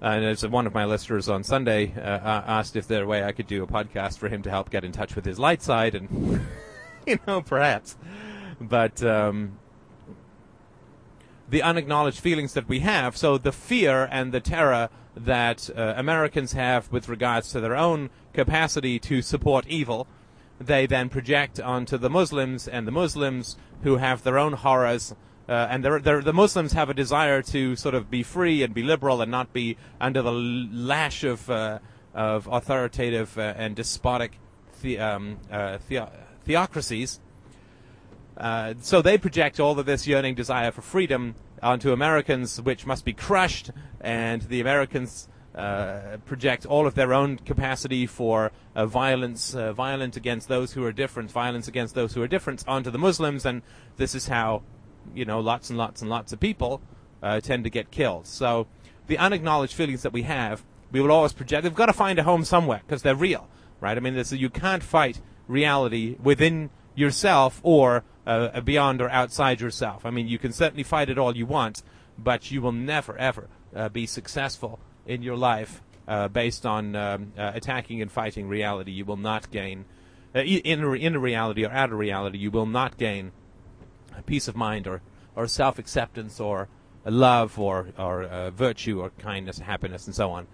And 0.00 0.24
as 0.24 0.46
one 0.46 0.66
of 0.66 0.74
my 0.74 0.84
listeners 0.84 1.28
on 1.28 1.44
Sunday 1.44 1.92
asked 1.96 2.74
if 2.74 2.88
there 2.88 3.04
a 3.04 3.06
way 3.06 3.22
I 3.22 3.30
could 3.30 3.46
do 3.46 3.62
a 3.62 3.66
podcast 3.68 4.18
for 4.18 4.28
him 4.28 4.42
to 4.42 4.50
help 4.50 4.68
get 4.68 4.82
in 4.82 4.90
touch 4.90 5.14
with 5.14 5.24
his 5.24 5.38
light 5.38 5.62
side, 5.62 5.94
and 5.94 6.44
you 7.06 7.20
know, 7.24 7.40
perhaps. 7.40 7.96
But 8.60 9.00
um, 9.04 9.58
the 11.52 11.62
unacknowledged 11.62 12.18
feelings 12.18 12.54
that 12.54 12.66
we 12.66 12.80
have. 12.80 13.16
So 13.16 13.38
the 13.38 13.52
fear 13.52 14.08
and 14.10 14.32
the 14.32 14.40
terror 14.40 14.88
that 15.14 15.68
uh, 15.76 15.94
Americans 15.96 16.54
have 16.54 16.90
with 16.90 17.08
regards 17.10 17.52
to 17.52 17.60
their 17.60 17.76
own 17.76 18.08
capacity 18.32 18.98
to 19.00 19.20
support 19.20 19.66
evil, 19.68 20.06
they 20.66 20.86
then 20.86 21.08
project 21.08 21.60
onto 21.60 21.98
the 21.98 22.10
Muslims, 22.10 22.68
and 22.68 22.86
the 22.86 22.92
Muslims 22.92 23.56
who 23.82 23.96
have 23.96 24.22
their 24.22 24.38
own 24.38 24.52
horrors. 24.54 25.14
Uh, 25.48 25.66
and 25.70 25.84
they're, 25.84 25.98
they're, 25.98 26.22
the 26.22 26.32
Muslims 26.32 26.72
have 26.72 26.88
a 26.88 26.94
desire 26.94 27.42
to 27.42 27.74
sort 27.76 27.94
of 27.94 28.10
be 28.10 28.22
free 28.22 28.62
and 28.62 28.72
be 28.72 28.82
liberal 28.82 29.20
and 29.20 29.30
not 29.30 29.52
be 29.52 29.76
under 30.00 30.22
the 30.22 30.32
lash 30.32 31.24
of 31.24 31.50
uh, 31.50 31.78
of 32.14 32.46
authoritative 32.46 33.36
uh, 33.38 33.54
and 33.56 33.76
despotic 33.76 34.38
the, 34.82 34.98
um, 34.98 35.38
uh, 35.50 35.78
the- 35.88 36.08
theocracies. 36.44 37.20
Uh, 38.36 38.74
so 38.80 39.02
they 39.02 39.18
project 39.18 39.60
all 39.60 39.78
of 39.78 39.86
this 39.86 40.06
yearning 40.06 40.34
desire 40.34 40.70
for 40.70 40.82
freedom 40.82 41.34
onto 41.62 41.92
Americans, 41.92 42.60
which 42.60 42.86
must 42.86 43.04
be 43.04 43.12
crushed, 43.12 43.70
and 44.00 44.42
the 44.42 44.60
Americans 44.60 45.28
uh, 45.54 46.16
project 46.24 46.64
all 46.64 46.86
of 46.86 46.94
their 46.94 47.12
own 47.12 47.36
capacity 47.36 48.06
for 48.06 48.52
uh, 48.74 48.86
violence, 48.86 49.54
uh, 49.54 49.72
violence 49.72 50.16
against 50.16 50.48
those 50.48 50.72
who 50.72 50.84
are 50.84 50.92
different, 50.92 51.30
violence 51.30 51.68
against 51.68 51.94
those 51.94 52.14
who 52.14 52.22
are 52.22 52.28
different 52.28 52.64
onto 52.66 52.90
the 52.90 52.98
Muslims, 52.98 53.44
and 53.44 53.60
this 53.96 54.14
is 54.14 54.28
how, 54.28 54.62
you 55.14 55.24
know, 55.24 55.40
lots 55.40 55.68
and 55.68 55.78
lots 55.78 56.00
and 56.00 56.10
lots 56.10 56.32
of 56.32 56.40
people 56.40 56.80
uh, 57.22 57.40
tend 57.40 57.64
to 57.64 57.70
get 57.70 57.90
killed. 57.90 58.26
So 58.26 58.66
the 59.08 59.18
unacknowledged 59.18 59.74
feelings 59.74 60.02
that 60.02 60.12
we 60.12 60.22
have, 60.22 60.64
we 60.90 61.00
will 61.00 61.12
always 61.12 61.34
project. 61.34 61.64
They've 61.64 61.74
got 61.74 61.86
to 61.86 61.92
find 61.92 62.18
a 62.18 62.22
home 62.22 62.44
somewhere 62.44 62.80
because 62.86 63.02
they're 63.02 63.14
real, 63.14 63.48
right? 63.80 63.96
I 63.96 64.00
mean, 64.00 64.14
this, 64.14 64.32
you 64.32 64.48
can't 64.48 64.82
fight 64.82 65.20
reality 65.48 66.16
within 66.22 66.70
yourself 66.94 67.60
or 67.62 68.04
uh, 68.26 68.60
beyond 68.62 69.02
or 69.02 69.10
outside 69.10 69.60
yourself. 69.60 70.06
I 70.06 70.10
mean, 70.10 70.28
you 70.28 70.38
can 70.38 70.52
certainly 70.52 70.82
fight 70.82 71.10
it 71.10 71.18
all 71.18 71.36
you 71.36 71.44
want, 71.44 71.82
but 72.16 72.50
you 72.50 72.62
will 72.62 72.72
never, 72.72 73.18
ever 73.18 73.48
be 73.92 74.04
successful 74.04 74.78
in 75.06 75.22
your 75.22 75.36
life 75.36 75.82
uh, 76.08 76.28
based 76.28 76.66
on 76.66 76.96
um, 76.96 77.32
uh, 77.38 77.52
attacking 77.54 78.02
and 78.02 78.10
fighting 78.10 78.48
reality. 78.48 78.92
You 78.92 79.04
will 79.04 79.16
not 79.16 79.50
gain, 79.50 79.84
uh, 80.34 80.40
in, 80.40 80.80
in 80.96 81.18
reality 81.20 81.64
or 81.64 81.70
out 81.70 81.92
of 81.92 81.98
reality, 81.98 82.38
you 82.38 82.50
will 82.50 82.66
not 82.66 82.98
gain 82.98 83.32
peace 84.26 84.48
of 84.48 84.56
mind 84.56 84.86
or, 84.86 85.00
or 85.34 85.46
self 85.46 85.78
acceptance 85.78 86.40
or 86.40 86.68
love 87.04 87.58
or, 87.58 87.88
or 87.98 88.24
uh, 88.24 88.50
virtue 88.50 89.00
or 89.00 89.10
kindness, 89.18 89.58
happiness, 89.58 90.06
and 90.06 90.14
so 90.14 90.30
on. 90.30 90.46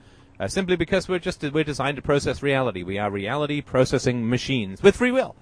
simply 0.47 0.77
because 0.77 1.09
we're 1.09 1.19
just 1.19 1.43
we're 1.43 1.65
designed 1.65 1.97
to 1.97 2.03
process 2.03 2.43
reality. 2.43 2.83
We 2.83 2.99
are 2.99 3.11
reality 3.11 3.61
processing 3.61 4.29
machines 4.29 4.83
with 4.83 4.97
free 4.97 5.13
will 5.13 5.35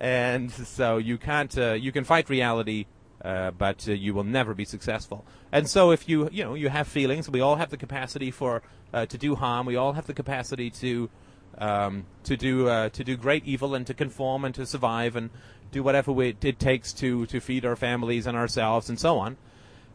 and 0.00 0.50
so 0.50 0.96
you 0.98 1.18
can't 1.18 1.56
uh, 1.58 1.72
you 1.72 1.92
can 1.92 2.04
fight 2.04 2.30
reality 2.30 2.86
uh, 3.24 3.50
but 3.50 3.88
uh, 3.88 3.92
you 3.92 4.14
will 4.14 4.24
never 4.24 4.54
be 4.54 4.64
successful. 4.64 5.24
And 5.50 5.68
so, 5.68 5.90
if 5.90 6.08
you 6.08 6.28
you 6.30 6.44
know 6.44 6.54
you 6.54 6.68
have 6.68 6.86
feelings, 6.86 7.28
we 7.28 7.40
all 7.40 7.56
have 7.56 7.70
the 7.70 7.76
capacity 7.76 8.30
for 8.30 8.62
uh, 8.92 9.06
to 9.06 9.18
do 9.18 9.34
harm. 9.34 9.66
We 9.66 9.76
all 9.76 9.92
have 9.94 10.06
the 10.06 10.14
capacity 10.14 10.70
to 10.70 11.10
um, 11.58 12.06
to 12.24 12.36
do 12.36 12.68
uh, 12.68 12.88
to 12.90 13.04
do 13.04 13.16
great 13.16 13.44
evil 13.44 13.74
and 13.74 13.86
to 13.86 13.94
conform 13.94 14.44
and 14.44 14.54
to 14.54 14.66
survive 14.66 15.16
and 15.16 15.30
do 15.70 15.82
whatever 15.82 16.12
we, 16.12 16.36
it 16.42 16.58
takes 16.58 16.92
to 16.94 17.26
to 17.26 17.40
feed 17.40 17.64
our 17.64 17.76
families 17.76 18.26
and 18.26 18.36
ourselves 18.36 18.88
and 18.88 18.98
so 18.98 19.18
on. 19.18 19.36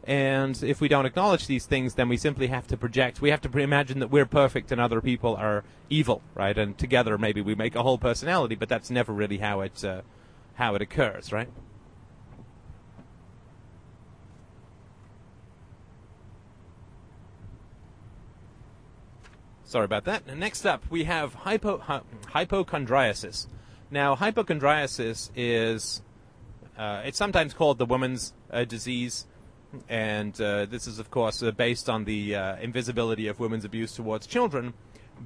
And 0.06 0.62
if 0.62 0.82
we 0.82 0.88
don't 0.88 1.06
acknowledge 1.06 1.46
these 1.46 1.64
things, 1.64 1.94
then 1.94 2.10
we 2.10 2.18
simply 2.18 2.48
have 2.48 2.66
to 2.66 2.76
project. 2.76 3.22
We 3.22 3.30
have 3.30 3.40
to 3.40 3.58
imagine 3.58 4.00
that 4.00 4.10
we're 4.10 4.26
perfect 4.26 4.70
and 4.70 4.78
other 4.78 5.00
people 5.00 5.34
are 5.36 5.64
evil, 5.88 6.20
right? 6.34 6.56
And 6.56 6.76
together, 6.76 7.16
maybe 7.16 7.40
we 7.40 7.54
make 7.54 7.74
a 7.74 7.82
whole 7.82 7.96
personality, 7.96 8.54
but 8.54 8.68
that's 8.68 8.90
never 8.90 9.14
really 9.14 9.38
how 9.38 9.62
it 9.62 9.82
uh, 9.82 10.02
how 10.54 10.74
it 10.74 10.82
occurs, 10.82 11.32
right? 11.32 11.48
Sorry 19.74 19.86
about 19.86 20.04
that. 20.04 20.36
Next 20.36 20.66
up, 20.66 20.84
we 20.88 21.02
have 21.02 21.34
hypo, 21.34 21.78
hypochondriasis. 22.32 23.48
Now, 23.90 24.14
hypochondriasis 24.14 25.30
is 25.34 26.00
uh, 26.78 27.02
it's 27.04 27.18
sometimes 27.18 27.54
called 27.54 27.78
the 27.78 27.84
woman's 27.84 28.34
uh, 28.52 28.62
disease, 28.62 29.26
and 29.88 30.40
uh, 30.40 30.66
this 30.66 30.86
is, 30.86 31.00
of 31.00 31.10
course, 31.10 31.42
uh, 31.42 31.50
based 31.50 31.90
on 31.90 32.04
the 32.04 32.36
uh, 32.36 32.56
invisibility 32.58 33.26
of 33.26 33.40
women's 33.40 33.64
abuse 33.64 33.92
towards 33.96 34.28
children. 34.28 34.74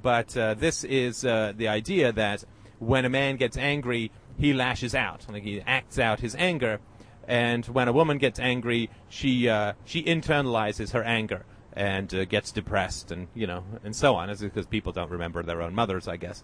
But 0.02 0.34
uh, 0.34 0.54
this 0.54 0.82
is 0.82 1.20
the 1.20 1.68
idea 1.68 2.10
that 2.12 2.42
when 2.78 3.04
a 3.04 3.10
man 3.10 3.36
gets 3.36 3.58
angry, 3.58 4.10
he 4.38 4.54
lashes 4.54 4.94
out, 4.94 5.26
like 5.30 5.42
he 5.42 5.60
acts 5.66 5.98
out 5.98 6.20
his 6.20 6.34
anger, 6.36 6.80
and 7.26 7.66
when 7.66 7.86
a 7.86 7.92
woman 7.92 8.16
gets 8.16 8.40
angry, 8.40 8.88
she 9.10 9.42
she 9.84 10.02
internalizes 10.04 10.92
her 10.92 11.04
anger 11.04 11.44
and 11.78 12.12
uh, 12.12 12.25
gets 12.25 12.50
depressed 12.50 13.12
and 13.12 13.28
you 13.35 13.47
know 13.47 13.62
and 13.85 13.94
so 13.94 14.16
on. 14.16 14.28
Is 14.28 14.40
because 14.40 14.66
people 14.66 14.92
don't 14.92 15.11
remember 15.11 15.42
their 15.42 15.62
own 15.62 15.75
mothers 15.75 16.08
i 16.08 16.16
guess. 16.16 16.42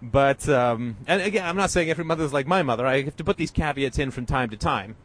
But 0.00 0.48
um, 0.48 0.96
and 1.06 1.20
again 1.20 1.44
i'm 1.44 1.56
not 1.56 1.70
saying 1.70 1.90
every 1.90 2.04
mother's 2.04 2.32
like 2.32 2.46
my 2.46 2.62
mother. 2.62 2.86
I 2.86 3.02
have 3.02 3.16
to 3.16 3.24
put 3.24 3.36
these 3.36 3.50
caveats 3.50 3.98
in 3.98 4.10
from 4.12 4.24
time 4.24 4.48
to 4.50 4.56
time 4.56 4.96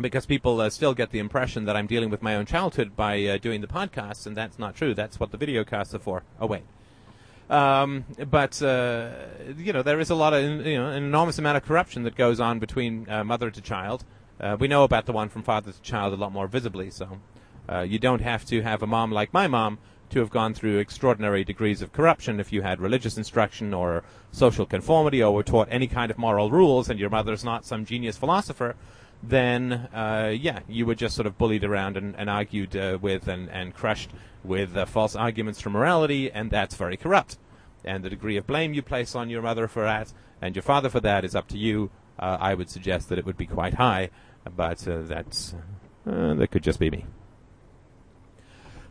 because 0.00 0.26
people 0.26 0.60
uh, 0.60 0.68
still 0.68 0.94
get 0.94 1.10
the 1.10 1.18
impression 1.18 1.64
that 1.66 1.76
i'm 1.76 1.86
dealing 1.86 2.10
with 2.10 2.22
my 2.22 2.34
own 2.34 2.46
childhood 2.46 2.96
by 2.96 3.24
uh, 3.26 3.38
doing 3.38 3.60
the 3.60 3.66
podcasts 3.66 4.26
and 4.26 4.36
that's 4.36 4.58
not 4.58 4.74
true. 4.74 4.94
That's 4.94 5.20
what 5.20 5.30
the 5.30 5.38
video 5.38 5.64
casts 5.64 5.94
are 5.94 6.00
for. 6.00 6.24
Oh 6.40 6.46
wait. 6.46 6.64
Um, 7.48 8.04
but 8.28 8.60
uh, 8.62 9.10
you 9.56 9.72
know 9.72 9.82
there 9.82 10.00
is 10.00 10.10
a 10.10 10.16
lot 10.16 10.34
of 10.34 10.42
you 10.66 10.76
know 10.76 10.88
an 10.88 11.04
enormous 11.04 11.38
amount 11.38 11.56
of 11.56 11.64
corruption 11.64 12.02
that 12.02 12.16
goes 12.16 12.40
on 12.40 12.58
between 12.58 13.08
uh, 13.08 13.22
mother 13.22 13.48
to 13.50 13.60
child. 13.60 14.04
Uh, 14.40 14.56
we 14.58 14.66
know 14.66 14.84
about 14.84 15.06
the 15.06 15.12
one 15.12 15.28
from 15.28 15.42
father 15.42 15.70
to 15.70 15.82
child 15.82 16.14
a 16.14 16.16
lot 16.16 16.32
more 16.32 16.48
visibly 16.48 16.90
so 16.90 17.20
uh, 17.68 17.80
you 17.80 17.98
don't 17.98 18.20
have 18.20 18.44
to 18.46 18.62
have 18.62 18.82
a 18.82 18.86
mom 18.86 19.12
like 19.12 19.32
my 19.32 19.46
mom 19.46 19.78
to 20.10 20.18
have 20.18 20.30
gone 20.30 20.54
through 20.54 20.78
extraordinary 20.78 21.44
degrees 21.44 21.82
of 21.82 21.92
corruption 21.92 22.40
if 22.40 22.52
you 22.52 22.62
had 22.62 22.80
religious 22.80 23.16
instruction 23.16 23.72
or 23.72 24.02
social 24.32 24.66
conformity 24.66 25.22
or 25.22 25.32
were 25.32 25.42
taught 25.42 25.68
any 25.70 25.86
kind 25.86 26.10
of 26.10 26.18
moral 26.18 26.50
rules 26.50 26.90
and 26.90 26.98
your 26.98 27.10
mother's 27.10 27.44
not 27.44 27.64
some 27.64 27.84
genius 27.84 28.16
philosopher, 28.16 28.74
then 29.22 29.72
uh, 29.94 30.32
yeah, 30.34 30.60
you 30.68 30.84
were 30.84 30.94
just 30.94 31.14
sort 31.14 31.26
of 31.26 31.38
bullied 31.38 31.62
around 31.64 31.96
and, 31.96 32.16
and 32.16 32.28
argued 32.28 32.74
uh, 32.76 32.98
with 33.00 33.28
and, 33.28 33.48
and 33.50 33.74
crushed 33.74 34.10
with 34.42 34.76
uh, 34.76 34.84
false 34.84 35.14
arguments 35.14 35.60
for 35.60 35.70
morality, 35.70 36.30
and 36.30 36.50
that's 36.50 36.74
very 36.74 36.96
corrupt. 36.96 37.38
And 37.84 38.02
the 38.02 38.10
degree 38.10 38.36
of 38.36 38.46
blame 38.46 38.74
you 38.74 38.82
place 38.82 39.14
on 39.14 39.30
your 39.30 39.42
mother 39.42 39.68
for 39.68 39.84
that 39.84 40.12
and 40.42 40.56
your 40.56 40.62
father 40.62 40.88
for 40.88 41.00
that 41.00 41.24
is 41.24 41.34
up 41.34 41.48
to 41.48 41.58
you. 41.58 41.90
Uh, 42.18 42.36
I 42.40 42.54
would 42.54 42.68
suggest 42.68 43.08
that 43.08 43.18
it 43.18 43.24
would 43.24 43.36
be 43.36 43.46
quite 43.46 43.74
high, 43.74 44.10
but 44.56 44.86
uh, 44.86 45.02
that's 45.02 45.54
that 46.04 46.48
could 46.50 46.62
just 46.62 46.78
be 46.78 46.90
me. 46.90 47.06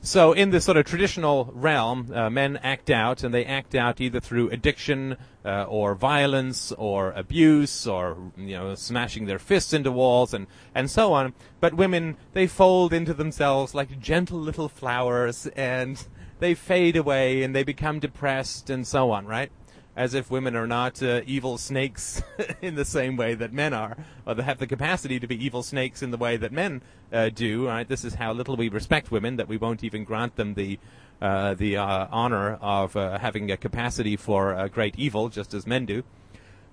So, 0.01 0.31
in 0.31 0.51
this 0.51 0.63
sort 0.63 0.77
of 0.77 0.85
traditional 0.85 1.51
realm, 1.53 2.11
uh, 2.13 2.29
men 2.29 2.57
act 2.63 2.89
out, 2.89 3.21
and 3.21 3.33
they 3.33 3.43
act 3.43 3.75
out 3.75 3.99
either 3.99 4.21
through 4.21 4.49
addiction 4.49 5.17
uh, 5.43 5.63
or 5.63 5.93
violence 5.93 6.71
or 6.71 7.11
abuse 7.11 7.85
or 7.85 8.31
you 8.37 8.55
know 8.55 8.75
smashing 8.75 9.25
their 9.25 9.39
fists 9.39 9.73
into 9.73 9.91
walls 9.91 10.33
and 10.33 10.47
and 10.73 10.89
so 10.89 11.11
on. 11.11 11.33
But 11.59 11.73
women, 11.73 12.15
they 12.31 12.47
fold 12.47 12.93
into 12.93 13.13
themselves 13.13 13.75
like 13.75 13.99
gentle 13.99 14.39
little 14.39 14.69
flowers, 14.69 15.47
and 15.47 16.01
they 16.39 16.53
fade 16.53 16.95
away, 16.95 17.43
and 17.43 17.53
they 17.53 17.63
become 17.63 17.99
depressed 17.99 18.69
and 18.69 18.87
so 18.87 19.11
on. 19.11 19.25
Right? 19.25 19.51
As 19.95 20.13
if 20.13 20.31
women 20.31 20.55
are 20.55 20.67
not 20.67 21.01
uh, 21.03 21.21
evil 21.25 21.57
snakes 21.57 22.21
in 22.61 22.75
the 22.75 22.85
same 22.85 23.17
way 23.17 23.33
that 23.35 23.51
men 23.51 23.73
are, 23.73 23.97
or 24.25 24.35
they 24.35 24.43
have 24.43 24.57
the 24.57 24.67
capacity 24.67 25.19
to 25.19 25.27
be 25.27 25.43
evil 25.43 25.63
snakes 25.63 26.01
in 26.01 26.11
the 26.11 26.17
way 26.17 26.37
that 26.37 26.51
men 26.51 26.81
uh, 27.11 27.29
do. 27.29 27.67
Right? 27.67 27.87
This 27.87 28.05
is 28.05 28.15
how 28.15 28.31
little 28.33 28.55
we 28.55 28.69
respect 28.69 29.11
women 29.11 29.35
that 29.37 29.47
we 29.47 29.57
won't 29.57 29.83
even 29.83 30.03
grant 30.03 30.35
them 30.35 30.53
the 30.53 30.79
uh, 31.21 31.53
the 31.53 31.75
uh, 31.75 32.07
honor 32.11 32.53
of 32.61 32.95
uh, 32.95 33.19
having 33.19 33.51
a 33.51 33.57
capacity 33.57 34.15
for 34.15 34.53
uh, 34.53 34.69
great 34.69 34.97
evil, 34.97 35.27
just 35.27 35.53
as 35.53 35.67
men 35.67 35.85
do. 35.85 36.01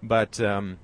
But 0.00 0.40
um, 0.40 0.78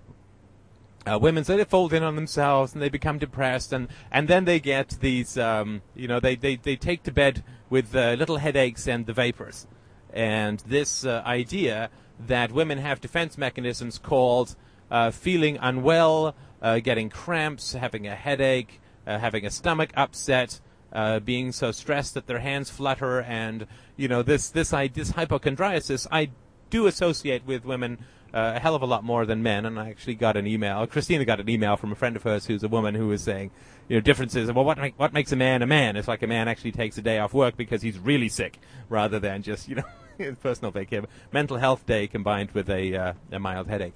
women 1.06 1.44
so 1.44 1.56
they 1.56 1.64
fold 1.64 1.92
in 1.92 2.02
on 2.02 2.16
themselves 2.16 2.72
and 2.72 2.82
they 2.82 2.88
become 2.88 3.18
depressed 3.18 3.72
and, 3.72 3.86
and 4.10 4.26
then 4.26 4.46
they 4.46 4.58
get 4.58 4.96
these 5.00 5.38
um, 5.38 5.82
you 5.94 6.08
know 6.08 6.18
they, 6.18 6.34
they, 6.34 6.56
they 6.56 6.74
take 6.74 7.04
to 7.04 7.12
bed 7.12 7.44
with 7.70 7.94
little 7.94 8.38
headaches 8.38 8.88
and 8.88 9.06
the 9.06 9.12
vapors 9.12 9.66
and 10.12 10.60
this 10.60 11.04
uh, 11.04 11.22
idea 11.24 11.90
that 12.26 12.52
women 12.52 12.78
have 12.78 13.00
defense 13.00 13.36
mechanisms 13.36 13.98
called 13.98 14.54
uh, 14.90 15.10
feeling 15.10 15.58
unwell, 15.60 16.34
uh, 16.60 16.78
getting 16.78 17.08
cramps, 17.08 17.72
having 17.72 18.06
a 18.06 18.14
headache, 18.14 18.80
uh, 19.06 19.18
having 19.18 19.44
a 19.44 19.50
stomach 19.50 19.90
upset, 19.94 20.60
uh, 20.92 21.18
being 21.20 21.52
so 21.52 21.72
stressed 21.72 22.14
that 22.14 22.26
their 22.26 22.38
hands 22.38 22.70
flutter, 22.70 23.22
and 23.22 23.66
you 23.96 24.08
know 24.08 24.22
this 24.22 24.50
this 24.50 24.72
I, 24.72 24.88
this 24.88 25.12
hypochondriasis 25.12 26.06
I 26.10 26.30
do 26.70 26.86
associate 26.86 27.44
with 27.46 27.64
women 27.64 27.98
uh, 28.34 28.52
a 28.56 28.60
hell 28.60 28.74
of 28.74 28.82
a 28.82 28.86
lot 28.86 29.04
more 29.04 29.26
than 29.26 29.42
men. 29.42 29.66
And 29.66 29.78
I 29.78 29.90
actually 29.90 30.14
got 30.14 30.36
an 30.36 30.46
email. 30.46 30.86
Christina 30.86 31.24
got 31.24 31.40
an 31.40 31.48
email 31.48 31.76
from 31.76 31.92
a 31.92 31.94
friend 31.94 32.16
of 32.16 32.22
hers 32.22 32.46
who's 32.46 32.62
a 32.62 32.68
woman 32.68 32.94
who 32.94 33.08
was 33.08 33.22
saying, 33.22 33.50
you 33.88 33.96
know, 33.96 34.00
differences. 34.00 34.50
Well, 34.50 34.64
what 34.64 34.78
make, 34.78 34.98
what 34.98 35.12
makes 35.12 35.32
a 35.32 35.36
man 35.36 35.62
a 35.62 35.66
man? 35.66 35.96
It's 35.96 36.08
like 36.08 36.22
a 36.22 36.26
man 36.26 36.48
actually 36.48 36.72
takes 36.72 36.96
a 36.98 37.02
day 37.02 37.18
off 37.18 37.34
work 37.34 37.56
because 37.56 37.82
he's 37.82 37.98
really 37.98 38.28
sick, 38.28 38.58
rather 38.88 39.18
than 39.18 39.42
just 39.42 39.68
you 39.68 39.76
know 39.76 39.84
personal 40.42 40.70
vacation, 40.70 41.06
mental 41.32 41.56
health 41.56 41.86
day 41.86 42.06
combined 42.06 42.50
with 42.52 42.68
a, 42.70 42.96
uh, 42.96 43.12
a 43.30 43.38
mild 43.38 43.68
headache. 43.68 43.94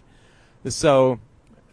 So 0.68 1.20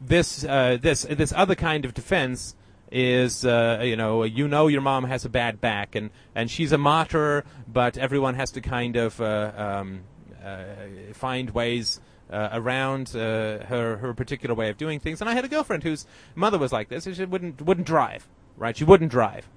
this 0.07 0.43
uh, 0.43 0.77
this 0.81 1.03
this 1.03 1.33
other 1.35 1.55
kind 1.55 1.85
of 1.85 1.93
defense 1.93 2.55
is 2.91 3.45
uh, 3.45 3.81
you 3.83 3.95
know 3.95 4.23
you 4.23 4.47
know 4.47 4.67
your 4.67 4.81
mom 4.81 5.05
has 5.05 5.25
a 5.25 5.29
bad 5.29 5.59
back 5.59 5.95
and 5.95 6.11
and 6.35 6.49
she's 6.49 6.71
a 6.71 6.77
martyr, 6.77 7.43
but 7.67 7.97
everyone 7.97 8.35
has 8.35 8.51
to 8.51 8.61
kind 8.61 8.95
of 8.95 9.19
uh, 9.21 9.51
um, 9.55 10.01
uh, 10.43 10.63
find 11.13 11.49
ways. 11.51 11.99
Uh, 12.31 12.49
around 12.53 13.09
her 13.09 13.97
her 14.01 14.11
particular 14.15 14.55
way 14.55 14.69
of 14.69 14.77
doing 14.77 14.99
things, 14.99 15.21
and 15.21 15.29
I 15.29 15.33
had 15.33 15.45
a 15.45 15.47
girlfriend 15.47 15.83
whose 15.83 16.07
mother 16.33 16.57
was 16.57 16.71
like 16.71 16.89
this. 16.89 17.03
She 17.03 17.25
wouldn't 17.25 17.61
wouldn't 17.61 17.85
drive, 17.85 18.27
right? 18.57 18.75
She 18.75 18.85
wouldn't 18.85 19.11
drive, 19.11 19.47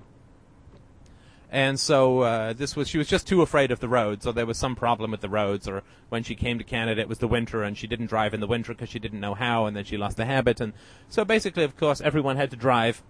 and 1.50 1.78
so 1.78 2.20
uh, 2.20 2.52
this 2.52 2.74
was 2.74 2.88
she 2.88 2.98
was 2.98 3.08
just 3.08 3.26
too 3.26 3.42
afraid 3.42 3.70
of 3.70 3.80
the 3.80 3.88
roads, 3.88 4.26
or 4.26 4.32
there 4.32 4.46
was 4.46 4.58
some 4.58 4.74
problem 4.74 5.10
with 5.10 5.20
the 5.20 5.28
roads, 5.28 5.68
or 5.68 5.82
when 6.08 6.22
she 6.22 6.34
came 6.34 6.58
to 6.58 6.64
Canada 6.64 7.00
it 7.00 7.08
was 7.08 7.18
the 7.18 7.28
winter 7.28 7.62
and 7.62 7.78
she 7.78 7.86
didn't 7.86 8.06
drive 8.06 8.34
in 8.34 8.40
the 8.40 8.46
winter 8.46 8.72
because 8.72 8.88
she 8.88 8.98
didn't 8.98 9.20
know 9.20 9.34
how, 9.34 9.66
and 9.66 9.76
then 9.76 9.84
she 9.84 9.96
lost 9.96 10.16
the 10.16 10.24
habit, 10.24 10.60
and 10.60 10.72
so 11.08 11.24
basically, 11.24 11.64
of 11.64 11.76
course, 11.76 12.00
everyone 12.00 12.36
had 12.36 12.50
to 12.50 12.56
drive 12.56 13.02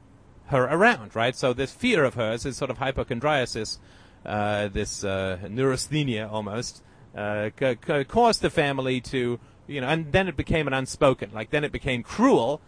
her 0.47 0.65
around, 0.65 1.17
right? 1.17 1.35
So 1.35 1.53
this 1.53 1.73
fear 1.73 2.05
of 2.05 2.15
hers, 2.15 2.45
this 2.45 2.57
sort 2.57 2.71
of 2.71 2.79
hypochondriasis, 2.79 3.79
uh, 4.25 4.69
this 4.69 5.03
uh, 5.03 5.39
neurasthenia 5.49 6.29
almost, 6.31 6.83
uh, 7.17 7.51
c- 7.59 7.77
c- 7.87 8.05
caused 8.05 8.43
the 8.43 8.51
family 8.51 9.01
to, 9.01 9.41
you 9.67 9.81
know, 9.81 9.89
and 9.89 10.13
then 10.13 10.29
it 10.29 10.37
became 10.37 10.67
an 10.67 10.73
unspoken, 10.73 11.31
like 11.33 11.51
then 11.51 11.65
it 11.65 11.73
became 11.73 12.03
cruel 12.03 12.61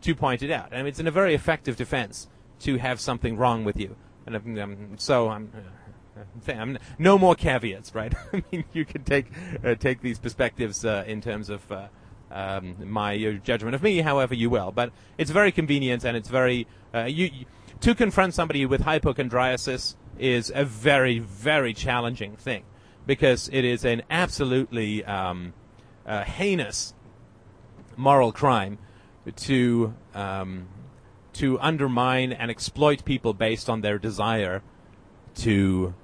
to 0.00 0.14
point 0.14 0.42
it 0.42 0.50
out. 0.50 0.72
I 0.72 0.78
mean, 0.78 0.86
it's 0.86 0.98
in 0.98 1.06
a 1.06 1.12
very 1.12 1.34
effective 1.34 1.76
defense 1.76 2.26
to 2.60 2.78
have 2.78 3.00
something 3.00 3.36
wrong 3.36 3.64
with 3.64 3.78
you. 3.78 3.96
And 4.34 4.58
um, 4.58 4.94
so 4.96 5.28
I'm, 5.28 5.50
uh, 6.16 6.52
I'm, 6.52 6.78
no 6.98 7.18
more 7.18 7.34
caveats, 7.34 7.94
right? 7.94 8.12
I 8.32 8.42
mean, 8.50 8.64
you 8.72 8.84
can 8.84 9.04
take 9.04 9.26
uh, 9.64 9.74
take 9.74 10.00
these 10.00 10.18
perspectives 10.18 10.84
uh, 10.84 11.04
in 11.06 11.20
terms 11.20 11.50
of 11.50 11.70
uh, 11.70 11.88
um, 12.30 12.76
my 12.88 13.38
judgment 13.42 13.74
of 13.74 13.82
me, 13.82 14.00
however 14.00 14.34
you 14.34 14.50
will. 14.50 14.72
But 14.72 14.92
it's 15.18 15.30
very 15.30 15.52
convenient, 15.52 16.04
and 16.04 16.16
it's 16.16 16.28
very 16.28 16.66
uh, 16.94 17.04
you, 17.04 17.30
to 17.80 17.94
confront 17.94 18.34
somebody 18.34 18.66
with 18.66 18.82
hypochondriasis 18.82 19.96
is 20.18 20.52
a 20.54 20.64
very 20.64 21.18
very 21.18 21.72
challenging 21.72 22.36
thing 22.36 22.64
because 23.06 23.48
it 23.52 23.64
is 23.64 23.84
an 23.84 24.02
absolutely 24.10 25.04
um, 25.04 25.54
uh, 26.06 26.22
heinous 26.24 26.94
moral 27.96 28.32
crime 28.32 28.78
to 29.36 29.94
um, 30.14 30.66
to 31.34 31.58
undermine 31.60 32.32
and 32.32 32.50
exploit 32.50 33.04
people 33.04 33.32
based 33.34 33.68
on 33.68 33.80
their 33.80 33.98
desire 33.98 34.62
to 35.36 35.94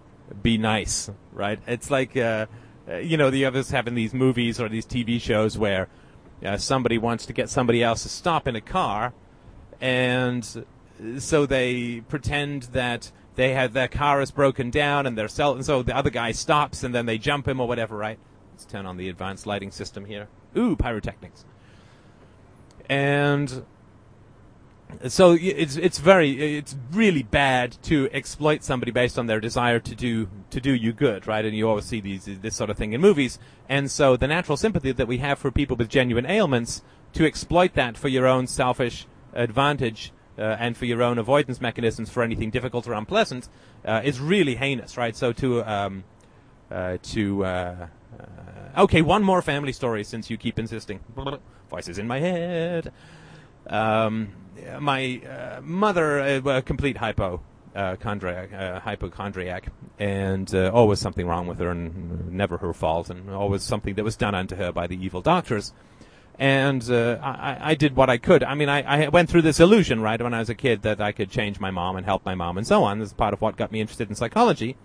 be 0.43 0.59
nice, 0.59 1.11
right? 1.33 1.61
It's 1.67 1.91
like, 1.91 2.17
uh, 2.17 2.47
uh, 2.89 2.97
you 2.97 3.17
know, 3.17 3.31
the 3.31 3.45
others 3.45 3.71
having 3.71 3.95
these 3.95 4.15
movies 4.15 4.61
or 4.61 4.69
these 4.69 4.87
TV 4.87 5.21
shows 5.21 5.59
where 5.59 5.89
uh, 6.45 6.57
somebody 6.57 6.99
wants 6.99 7.27
to 7.27 7.33
get 7.33 7.49
somebody 7.49 7.83
else 7.83 8.03
to 8.03 8.09
stop 8.09 8.47
in 8.47 8.57
a 8.57 8.61
car, 8.61 9.13
and 9.81 10.65
so 11.19 11.47
they 11.47 12.01
pretend 12.09 12.65
that 12.65 13.11
they 13.35 13.53
have 13.53 13.73
their 13.73 13.89
car 13.89 14.23
is 14.23 14.31
broken 14.31 14.71
down 14.71 15.07
and 15.07 15.17
they're 15.17 15.29
selling. 15.29 15.63
So 15.63 15.83
the 15.83 15.95
other 15.95 16.11
guy 16.11 16.33
stops 16.33 16.83
and 16.83 16.95
then 16.95 17.07
they 17.07 17.19
jump 17.19 17.47
him 17.47 17.61
or 17.61 17.69
whatever. 17.69 17.97
Right? 17.97 18.19
Let's 18.53 18.65
turn 18.65 18.87
on 18.87 18.97
the 18.97 19.09
advanced 19.09 19.47
lighting 19.47 19.71
system 19.71 20.07
here. 20.07 20.29
Ooh, 20.57 20.75
pyrotechnics. 20.75 21.45
And 22.89 23.65
so 25.09 25.37
it's 25.39 25.77
it's 25.77 25.99
very 25.99 26.57
it's 26.57 26.77
really 26.93 27.23
bad 27.23 27.77
to 27.83 28.09
exploit 28.13 28.63
somebody 28.63 28.93
based 28.93 29.19
on 29.19 29.27
their 29.27 29.41
desire 29.41 29.81
to 29.81 29.95
do 29.95 30.29
to 30.51 30.61
do 30.61 30.75
you 30.75 30.93
good, 30.93 31.27
right? 31.27 31.45
And 31.45 31.57
you 31.57 31.69
always 31.69 31.85
see 31.85 32.01
these 32.01 32.25
this 32.25 32.57
sort 32.57 32.71
of 32.71 32.77
thing 32.77 32.93
in 32.93 33.01
movies. 33.01 33.39
And 33.69 33.91
so 33.91 34.17
the 34.17 34.29
natural 34.29 34.57
sympathy 34.57 34.93
that 34.93 35.09
we 35.09 35.19
have 35.19 35.39
for 35.39 35.51
people 35.51 35.77
with 35.77 35.89
genuine 35.89 36.27
ailments 36.27 36.83
to 37.15 37.27
exploit 37.27 37.75
that 37.75 37.97
for 37.97 38.09
your 38.09 38.27
own 38.27 38.47
selfish 38.47 39.07
advantage 39.33 40.13
uh, 40.39 40.57
and 40.59 40.77
for 40.77 40.85
your 40.85 41.03
own 41.03 41.19
avoidance 41.19 41.61
mechanisms 41.61 42.11
for 42.11 42.23
anything 42.23 42.51
difficult 42.51 42.87
or 42.87 42.95
unpleasant 42.95 43.49
uh, 43.85 44.01
is 44.05 44.21
really 44.21 44.55
heinous, 44.55 44.97
right? 44.97 45.17
So 45.17 45.33
to 45.35 45.63
um, 45.65 46.05
uh, 46.71 46.99
to 47.03 47.45
uh, 47.45 47.87
uh, 48.19 48.83
okay, 48.83 49.03
one 49.03 49.23
more 49.23 49.43
family 49.43 49.73
story 49.73 50.05
since 50.05 50.31
you 50.31 50.37
keep 50.37 50.59
insisting. 50.59 51.01
Voices 51.71 51.99
in 51.99 52.07
my 52.07 52.21
head. 52.21 52.93
Um, 53.67 54.29
my 54.81 55.21
uh, 55.29 55.61
mother, 55.63 56.19
a 56.19 56.63
complete 56.63 56.97
hypo. 56.97 57.41
Chondriac, 57.77 58.81
hypochondriac, 58.81 59.69
and 59.99 60.55
always 60.55 60.99
something 60.99 61.27
wrong 61.27 61.47
with 61.47 61.59
her, 61.59 61.71
and 61.71 62.33
never 62.33 62.57
her 62.57 62.73
fault, 62.73 63.11
and 63.11 63.29
always 63.29 63.63
something 63.63 63.97
that 63.97 64.03
was 64.03 64.17
done 64.17 64.35
unto 64.35 64.57
her 64.57 64.73
by 64.73 64.87
the 64.87 64.97
evil 64.97 65.21
doctors 65.21 65.75
and 66.39 66.91
uh, 66.91 67.19
I, 67.23 67.71
I, 67.71 67.75
did 67.75 67.97
what 67.97 68.11
I 68.11 68.19
could. 68.19 68.43
I 68.45 68.55
mean, 68.55 68.69
I, 68.69 69.07
I, 69.07 69.09
went 69.09 69.31
through 69.31 69.43
this 69.43 69.59
illusion, 69.59 70.01
right, 70.01 70.21
when 70.21 70.35
I 70.35 70.41
was 70.41 70.51
a 70.51 70.55
kid 70.55 70.83
that 70.83 71.01
I 71.01 71.13
could 71.13 71.31
change 71.31 71.59
my 71.59 71.71
mom 71.71 71.97
and 71.97 72.05
help 72.05 72.25
my 72.25 72.35
mom 72.35 72.59
and 72.59 72.67
so 72.67 72.85
on. 72.85 72.99
This 72.99 73.09
is 73.09 73.15
part 73.15 73.33
of 73.33 73.41
what 73.41 73.57
got 73.57 73.73
me 73.73 73.81
interested 73.81 74.09
in 74.09 74.15
psychology. 74.15 74.77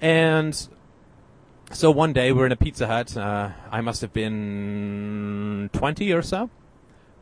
And 0.00 0.68
so 1.72 1.90
one 1.90 2.12
day 2.12 2.32
we're 2.32 2.46
in 2.46 2.52
a 2.52 2.56
Pizza 2.56 2.86
Hut. 2.86 3.16
Uh, 3.16 3.50
I 3.70 3.82
must 3.82 4.00
have 4.00 4.12
been 4.12 5.68
20 5.72 6.12
or 6.12 6.22
so. 6.22 6.48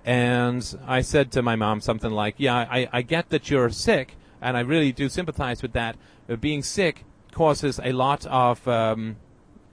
And 0.04 0.78
I 0.86 1.00
said 1.00 1.32
to 1.32 1.42
my 1.42 1.56
mom 1.56 1.80
something 1.80 2.10
like, 2.10 2.34
Yeah, 2.38 2.56
I, 2.56 2.88
I 2.92 3.02
get 3.02 3.30
that 3.30 3.50
you're 3.50 3.70
sick, 3.70 4.16
and 4.40 4.56
I 4.56 4.60
really 4.60 4.92
do 4.92 5.08
sympathize 5.08 5.62
with 5.62 5.72
that. 5.72 5.96
But 6.26 6.40
being 6.40 6.62
sick 6.62 7.04
causes 7.32 7.80
a 7.82 7.92
lot 7.92 8.26
of. 8.26 8.66
Um, 8.68 9.16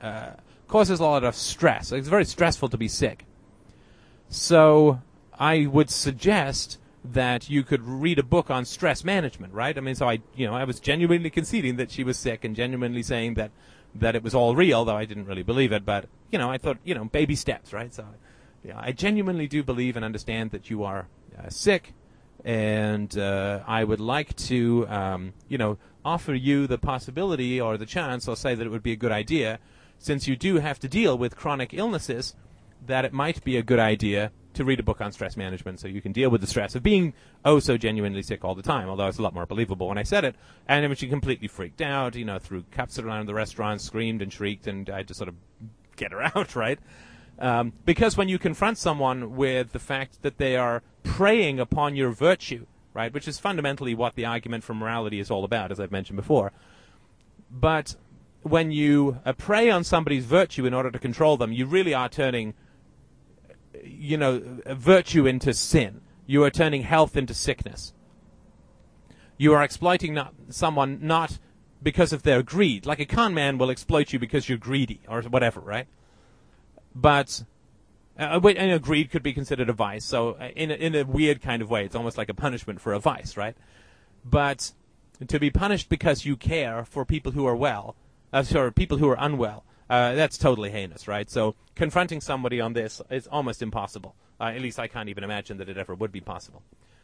uh, 0.02 0.32
causes 0.72 1.00
a 1.00 1.04
lot 1.04 1.24
of 1.24 1.36
stress. 1.36 1.92
It's 1.92 2.08
very 2.08 2.26
stressful 2.26 2.70
to 2.70 2.78
be 2.78 2.88
sick. 2.88 3.26
So 4.30 5.02
I 5.38 5.68
would 5.68 5.90
suggest 5.90 6.80
that 7.04 7.50
you 7.50 7.64
could 7.64 7.84
read 7.84 8.18
a 8.18 8.24
book 8.24 8.50
on 8.50 8.64
stress 8.64 9.04
management, 9.04 9.54
right? 9.54 9.78
I 9.78 9.82
mean, 9.82 9.96
so 9.96 10.08
I, 10.08 10.20
you 10.36 10.48
know, 10.48 10.54
I 10.54 10.64
was 10.64 10.80
genuinely 10.80 11.30
conceding 11.30 11.76
that 11.76 11.92
she 11.92 12.04
was 12.04 12.18
sick 12.18 12.46
and 12.46 12.56
genuinely 12.56 13.04
saying 13.04 13.36
that 13.36 13.52
that 13.94 14.16
it 14.16 14.24
was 14.24 14.34
all 14.34 14.56
real, 14.56 14.86
though 14.86 14.96
I 14.96 15.04
didn't 15.04 15.26
really 15.26 15.44
believe 15.44 15.74
it. 15.74 15.86
But 15.86 16.06
you 16.32 16.40
know, 16.40 16.50
I 16.50 16.58
thought, 16.58 16.78
you 16.86 16.96
know, 16.96 17.06
baby 17.06 17.36
steps, 17.36 17.74
right? 17.74 17.94
So, 17.94 18.06
I 18.76 18.92
genuinely 18.92 19.48
do 19.48 19.64
believe 19.64 19.96
and 19.96 20.06
understand 20.06 20.52
that 20.52 20.70
you 20.70 20.84
are 20.84 21.08
uh, 21.38 21.50
sick, 21.50 21.94
and 22.44 23.18
uh, 23.18 23.62
I 23.68 23.84
would 23.84 24.00
like 24.00 24.36
to, 24.48 24.88
um, 24.88 25.34
you 25.48 25.58
know, 25.58 25.78
offer 26.04 26.34
you 26.34 26.68
the 26.68 26.78
possibility 26.78 27.60
or 27.60 27.78
the 27.78 27.86
chance, 27.86 28.28
or 28.28 28.36
say 28.36 28.56
that 28.56 28.66
it 28.66 28.70
would 28.70 28.84
be 28.84 28.92
a 28.92 28.98
good 28.98 29.12
idea, 29.12 29.60
since 29.98 30.28
you 30.28 30.36
do 30.36 30.58
have 30.58 30.80
to 30.80 30.88
deal 30.88 31.18
with 31.18 31.36
chronic 31.36 31.74
illnesses 31.74 32.36
that 32.86 33.06
it 33.06 33.14
might 33.14 33.44
be 33.44 33.58
a 33.58 33.62
good 33.62 33.80
idea 33.80 34.32
to 34.54 34.66
read 34.66 34.80
a 34.80 34.84
book 34.84 35.00
on 35.00 35.12
stress 35.12 35.38
management 35.38 35.80
so 35.80 35.88
you 35.88 36.02
can 36.02 36.12
deal 36.12 36.30
with 36.30 36.42
the 36.42 36.48
stress 36.48 36.76
of 36.76 36.84
being 36.84 37.14
oh 37.46 37.60
so 37.60 37.78
genuinely 37.78 38.22
sick 38.22 38.44
all 38.44 38.56
the 38.56 38.62
time, 38.62 38.90
although 38.90 39.08
it's 39.08 39.20
a 39.20 39.22
lot 39.22 39.34
more 39.34 39.46
believable 39.46 39.88
when 39.88 39.98
I 39.98 40.04
said 40.04 40.26
it. 40.26 40.36
And 40.68 40.84
then 40.84 40.96
she 40.96 41.08
completely 41.08 41.48
freaked 41.48 41.82
out, 41.82 42.16
you 42.16 42.26
know, 42.26 42.40
threw 42.40 42.64
cups 42.72 43.00
around 43.00 43.28
the 43.28 43.34
restaurant, 43.34 43.82
screamed 43.82 44.22
and 44.22 44.32
shrieked, 44.32 44.68
and 44.68 44.90
I 44.90 44.98
had 44.98 45.08
to 45.08 45.14
sort 45.14 45.30
of 45.30 45.36
get 45.96 46.12
her 46.12 46.22
out, 46.36 46.56
right? 46.56 46.80
Um, 47.42 47.74
because 47.86 48.16
when 48.16 48.30
you 48.30 48.40
confront 48.40 48.78
someone 48.78 49.36
with 49.36 49.72
the 49.74 49.80
fact 49.80 50.22
that 50.22 50.38
they 50.38 50.56
are 50.56 50.84
preying 51.04 51.60
upon 51.60 51.96
your 51.96 52.12
virtue, 52.12 52.68
right, 52.94 53.12
which 53.12 53.28
is 53.28 53.40
fundamentally 53.40 53.96
what 53.96 54.16
the 54.16 54.26
argument 54.26 54.64
for 54.64 54.74
morality 54.74 55.20
is 55.20 55.32
all 55.32 55.44
about, 55.44 55.72
as 55.72 55.80
I've 55.80 55.92
mentioned 55.92 56.18
before, 56.18 56.52
but 57.50 57.96
when 58.44 58.72
you 58.72 59.20
uh, 59.26 59.34
prey 59.34 59.70
on 59.70 59.84
somebody's 59.84 60.26
virtue 60.26 60.66
in 60.66 60.74
order 60.74 60.92
to 60.92 61.00
control 61.00 61.36
them, 61.36 61.52
you 61.52 61.66
really 61.66 61.94
are 61.94 62.10
turning 62.10 62.54
you 63.84 64.18
know, 64.18 64.42
virtue 64.68 65.26
into 65.26 65.54
sin. 65.54 66.02
You 66.26 66.44
are 66.44 66.50
turning 66.50 66.84
health 66.84 67.18
into 67.18 67.34
sickness. 67.34 67.94
You 69.38 69.54
are 69.54 69.64
exploiting 69.64 70.14
not, 70.14 70.34
someone 70.50 71.00
not 71.02 71.40
because 71.82 72.14
of 72.14 72.24
their 72.24 72.44
greed. 72.44 72.86
Like 72.86 73.00
a 73.00 73.06
con 73.06 73.34
man 73.34 73.58
will 73.58 73.70
exploit 73.70 74.14
you 74.14 74.20
because 74.20 74.48
you're 74.48 74.58
greedy 74.58 75.02
or 75.08 75.22
whatever, 75.24 75.60
right? 75.60 75.88
But 76.94 77.44
uh, 78.20 78.40
and 78.44 78.72
a 78.72 78.80
greed 78.80 79.10
could 79.10 79.24
be 79.24 79.34
considered 79.34 79.70
a 79.70 79.74
vice. 79.74 80.06
So 80.06 80.32
uh, 80.34 80.50
in 80.56 80.72
a, 80.72 80.76
in 80.76 80.96
a 80.96 81.04
weird 81.04 81.42
kind 81.42 81.62
of 81.62 81.70
way, 81.70 81.86
it's 81.86 81.96
almost 81.96 82.18
like 82.18 82.30
a 82.30 82.34
punishment 82.34 82.82
for 82.82 82.94
a 82.94 83.00
vice, 83.00 83.38
right? 83.38 83.56
But 84.24 84.74
to 85.28 85.40
be 85.40 85.50
punished 85.50 85.90
because 85.90 86.26
you 86.26 86.36
care 86.36 86.86
for 86.86 87.06
people 87.06 87.32
who 87.32 87.46
are 87.46 87.56
well, 87.56 87.96
uh, 88.34 88.44
sorry, 88.44 88.72
people 88.72 88.98
who 88.98 89.10
are 89.10 89.18
unwell, 89.20 89.64
uh, 89.90 90.14
that's 90.14 90.38
totally 90.38 90.72
heinous, 90.72 91.08
right? 91.08 91.30
So 91.30 91.56
confronting 91.76 92.22
somebody 92.22 92.62
on 92.62 92.74
this 92.74 93.02
is 93.10 93.28
almost 93.28 93.62
impossible. 93.62 94.16
Uh, 94.40 94.46
at 94.46 94.62
least 94.62 94.80
I 94.80 94.88
can't 94.88 95.10
even 95.10 95.24
imagine 95.24 95.58
that 95.58 95.70
it 95.70 95.78
ever 95.78 95.94
would 95.94 96.12
be 96.12 96.22
possible. 96.22 96.64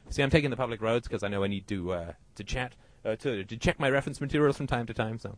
See, 0.09 0.23
I'm 0.23 0.29
taking 0.29 0.49
the 0.49 0.57
public 0.57 0.81
roads 0.81 1.07
because 1.07 1.23
I 1.23 1.27
know 1.27 1.43
I 1.43 1.47
need 1.47 1.67
to 1.67 1.91
uh, 1.91 2.13
to 2.35 2.43
chat 2.43 2.75
uh, 3.03 3.15
to 3.17 3.43
to 3.43 3.57
check 3.57 3.79
my 3.79 3.89
reference 3.89 4.21
materials 4.21 4.57
from 4.57 4.67
time 4.67 4.85
to 4.85 4.93
time. 4.93 5.19
So 5.19 5.37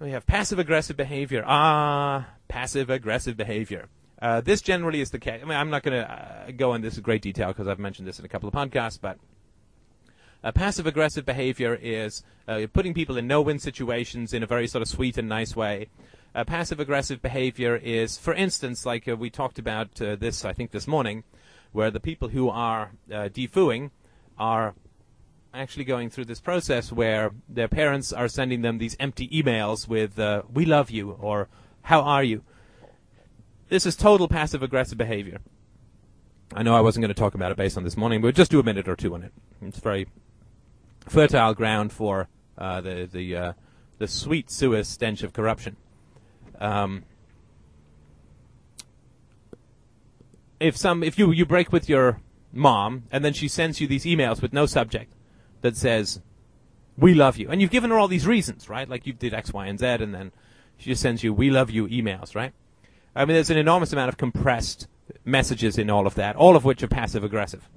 we 0.00 0.10
have 0.10 0.26
passive 0.26 0.58
aggressive 0.58 0.96
behavior. 0.96 1.44
Ah, 1.46 2.26
passive 2.48 2.90
aggressive 2.90 3.36
behavior. 3.36 3.88
Uh, 4.20 4.40
this 4.40 4.62
generally 4.62 5.00
is 5.00 5.10
the 5.10 5.18
case. 5.18 5.40
I 5.42 5.44
mean, 5.44 5.56
I'm 5.58 5.70
not 5.70 5.82
going 5.82 6.00
to 6.00 6.10
uh, 6.10 6.50
go 6.56 6.74
into 6.74 6.88
this 6.88 6.96
in 6.96 7.02
great 7.02 7.22
detail 7.22 7.48
because 7.48 7.68
I've 7.68 7.78
mentioned 7.78 8.08
this 8.08 8.18
in 8.18 8.24
a 8.24 8.28
couple 8.28 8.48
of 8.48 8.54
podcasts, 8.54 8.98
but 9.00 9.18
uh, 10.42 10.52
passive 10.52 10.86
aggressive 10.86 11.24
behavior 11.24 11.74
is 11.74 12.22
uh, 12.48 12.66
putting 12.72 12.94
people 12.94 13.16
in 13.16 13.26
no 13.26 13.42
win 13.42 13.58
situations 13.58 14.32
in 14.32 14.42
a 14.42 14.46
very 14.46 14.66
sort 14.66 14.82
of 14.82 14.88
sweet 14.88 15.18
and 15.18 15.28
nice 15.28 15.54
way. 15.54 15.88
Passive 16.46 16.80
aggressive 16.80 17.22
behavior 17.22 17.76
is, 17.76 18.18
for 18.18 18.34
instance, 18.34 18.84
like 18.84 19.06
uh, 19.06 19.14
we 19.14 19.30
talked 19.30 19.58
about 19.60 20.02
uh, 20.02 20.16
this, 20.16 20.44
I 20.44 20.52
think, 20.52 20.72
this 20.72 20.88
morning, 20.88 21.22
where 21.70 21.92
the 21.92 22.00
people 22.00 22.28
who 22.28 22.48
are 22.48 22.90
defooing 23.08 23.90
are 24.36 24.74
actually 25.54 25.84
going 25.84 26.10
through 26.10 26.24
this 26.24 26.40
process 26.40 26.90
where 26.92 27.30
their 27.48 27.68
parents 27.68 28.12
are 28.12 28.28
sending 28.28 28.62
them 28.62 28.78
these 28.78 28.96
empty 28.98 29.28
emails 29.28 29.88
with 29.88 30.18
"We 30.52 30.64
love 30.64 30.90
you" 30.90 31.12
or 31.12 31.48
"How 31.82 32.00
are 32.02 32.24
you." 32.24 32.42
This 33.68 33.86
is 33.86 33.96
total 33.96 34.28
passive 34.28 34.62
aggressive 34.62 34.98
behavior. 34.98 35.40
I 36.54 36.62
know 36.62 36.74
I 36.74 36.80
wasn't 36.80 37.02
going 37.02 37.14
to 37.14 37.18
talk 37.18 37.34
about 37.34 37.50
it 37.50 37.56
based 37.56 37.76
on 37.76 37.84
this 37.84 37.96
morning, 37.96 38.20
but 38.20 38.34
just 38.34 38.50
do 38.50 38.60
a 38.60 38.62
minute 38.62 38.88
or 38.88 38.96
two 38.96 39.14
on 39.14 39.22
it. 39.22 39.32
It's 39.62 39.78
very 39.78 40.06
fertile 41.06 41.54
ground 41.54 41.92
for 41.92 42.28
uh, 42.58 42.80
the 42.80 43.08
the 43.10 43.36
uh, 43.36 43.52
the 43.98 44.08
sweet 44.08 44.50
sewer 44.50 44.84
stench 44.84 45.22
of 45.22 45.32
corruption. 45.32 45.76
Um, 46.60 47.04
if 50.60 50.76
some 50.76 51.02
if 51.02 51.18
you 51.18 51.30
you 51.32 51.44
break 51.44 51.72
with 51.72 51.88
your 51.88 52.20
mom 52.52 53.04
and 53.10 53.24
then 53.24 53.32
she 53.32 53.48
sends 53.48 53.80
you 53.80 53.88
these 53.88 54.04
emails 54.04 54.40
with 54.40 54.52
no 54.52 54.64
subject 54.66 55.12
that 55.64 55.76
says 55.76 56.20
we 56.98 57.14
love 57.14 57.38
you 57.38 57.48
and 57.48 57.60
you've 57.60 57.70
given 57.70 57.90
her 57.90 57.98
all 57.98 58.06
these 58.06 58.26
reasons 58.26 58.68
right 58.68 58.88
like 58.88 59.06
you 59.06 59.12
did 59.14 59.32
x 59.32 59.52
y 59.52 59.66
and 59.66 59.80
z 59.80 59.86
and 59.86 60.14
then 60.14 60.30
she 60.76 60.90
just 60.90 61.00
sends 61.00 61.24
you 61.24 61.32
we 61.32 61.50
love 61.50 61.70
you 61.70 61.88
emails 61.88 62.34
right 62.34 62.52
i 63.16 63.24
mean 63.24 63.34
there's 63.34 63.50
an 63.50 63.56
enormous 63.56 63.92
amount 63.92 64.10
of 64.10 64.18
compressed 64.18 64.86
messages 65.24 65.78
in 65.78 65.88
all 65.88 66.06
of 66.06 66.14
that 66.14 66.36
all 66.36 66.54
of 66.54 66.64
which 66.64 66.82
are 66.82 66.88
passive 66.88 67.24
aggressive 67.24 67.68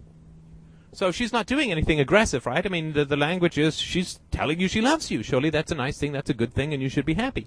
so 0.98 1.12
she's 1.12 1.32
not 1.32 1.46
doing 1.46 1.72
anything 1.72 2.00
aggressive, 2.00 2.48
right? 2.48 2.66
I 2.66 2.70
mean, 2.70 2.94
the, 2.94 3.06
the 3.06 3.18
language 3.18 3.60
is 3.60 3.78
she's 3.78 4.20
telling 4.32 4.60
you 4.60 4.68
she 4.68 4.82
loves 4.82 5.12
you. 5.12 5.22
Surely 5.22 5.52
that's 5.52 5.72
a 5.72 5.76
nice 5.76 6.00
thing, 6.00 6.12
that's 6.12 6.32
a 6.32 6.34
good 6.34 6.52
thing, 6.52 6.74
and 6.74 6.82
you 6.82 6.90
should 6.90 7.06
be 7.06 7.14
happy. 7.14 7.46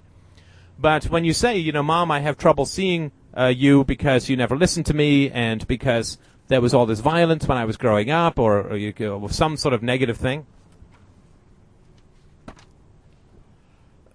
But 0.79 1.09
when 1.09 1.25
you 1.25 1.33
say, 1.33 1.57
you 1.57 1.73
know, 1.73 1.83
Mom, 1.83 2.11
I 2.11 2.21
have 2.21 2.37
trouble 2.37 2.65
seeing 2.65 3.11
uh, 3.37 3.47
you 3.47 3.83
because 3.83 4.29
you 4.29 4.37
never 4.37 4.55
listen 4.55 4.83
to 4.85 4.93
me 4.93 5.29
and 5.29 5.67
because 5.67 6.17
there 6.51 6.61
was 6.61 6.73
all 6.73 6.85
this 6.85 6.99
violence 6.99 7.47
when 7.47 7.57
I 7.57 7.63
was 7.63 7.77
growing 7.77 8.11
up 8.11 8.37
or, 8.37 8.61
or, 8.61 8.75
you, 8.75 8.93
or 9.09 9.29
some 9.29 9.55
sort 9.55 9.73
of 9.73 9.81
negative 9.81 10.17
thing, 10.17 10.45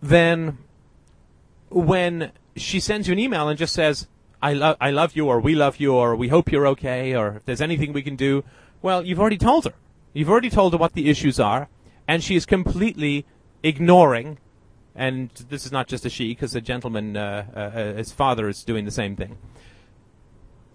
then 0.02 0.58
when 1.70 2.32
she 2.54 2.78
sends 2.78 3.08
you 3.08 3.12
an 3.12 3.18
email 3.18 3.48
and 3.48 3.58
just 3.58 3.72
says, 3.72 4.06
I, 4.42 4.52
lo- 4.52 4.76
I 4.80 4.90
love 4.90 5.16
you 5.16 5.26
or 5.26 5.40
we 5.40 5.54
love 5.54 5.78
you 5.78 5.94
or 5.94 6.14
we 6.14 6.28
hope 6.28 6.52
you're 6.52 6.66
okay 6.68 7.14
or 7.14 7.36
if 7.36 7.44
there's 7.46 7.62
anything 7.62 7.94
we 7.94 8.02
can 8.02 8.16
do, 8.16 8.44
well, 8.82 9.04
you've 9.04 9.18
already 9.18 9.38
told 9.38 9.64
her. 9.64 9.72
You've 10.12 10.30
already 10.30 10.50
told 10.50 10.72
her 10.72 10.78
what 10.78 10.92
the 10.92 11.10
issues 11.10 11.40
are, 11.40 11.68
and 12.06 12.22
she 12.22 12.36
is 12.36 12.46
completely 12.46 13.26
ignoring. 13.62 14.38
And 14.94 15.30
this 15.50 15.66
is 15.66 15.72
not 15.72 15.88
just 15.88 16.06
a 16.06 16.10
she, 16.10 16.28
because 16.28 16.54
a 16.54 16.60
gentleman, 16.60 17.16
uh, 17.16 17.46
uh, 17.54 17.58
uh, 17.58 17.94
his 17.94 18.12
father, 18.12 18.48
is 18.48 18.64
doing 18.64 18.84
the 18.86 18.90
same 18.90 19.16
thing. 19.16 19.36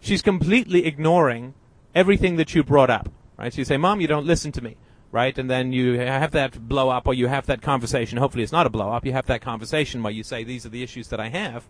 She's 0.02 0.24
completely 0.24 0.86
ignoring 0.86 1.54
everything 1.94 2.36
that 2.38 2.56
you 2.56 2.64
brought 2.64 2.90
up, 2.90 3.08
right? 3.38 3.54
So 3.54 3.60
you 3.60 3.66
say, 3.66 3.78
Mom, 3.78 4.02
you 4.02 4.08
don't 4.08 4.26
listen 4.26 4.52
to 4.54 4.62
me, 4.62 4.76
right? 5.12 5.38
And 5.38 5.50
then 5.50 5.72
you 5.72 6.00
have 6.00 6.32
that 6.32 6.68
blow 6.68 6.90
up 6.90 7.08
or 7.08 7.14
you 7.14 7.28
have 7.28 7.46
that 7.46 7.62
conversation. 7.62 8.18
Hopefully 8.18 8.44
it's 8.44 8.52
not 8.52 8.66
a 8.66 8.70
blow 8.70 8.92
up. 8.92 9.06
You 9.06 9.12
have 9.14 9.28
that 9.28 9.42
conversation 9.42 10.02
where 10.02 10.12
you 10.12 10.24
say, 10.24 10.44
these 10.44 10.66
are 10.66 10.70
the 10.70 10.82
issues 10.82 11.10
that 11.10 11.20
I 11.20 11.30
have. 11.30 11.68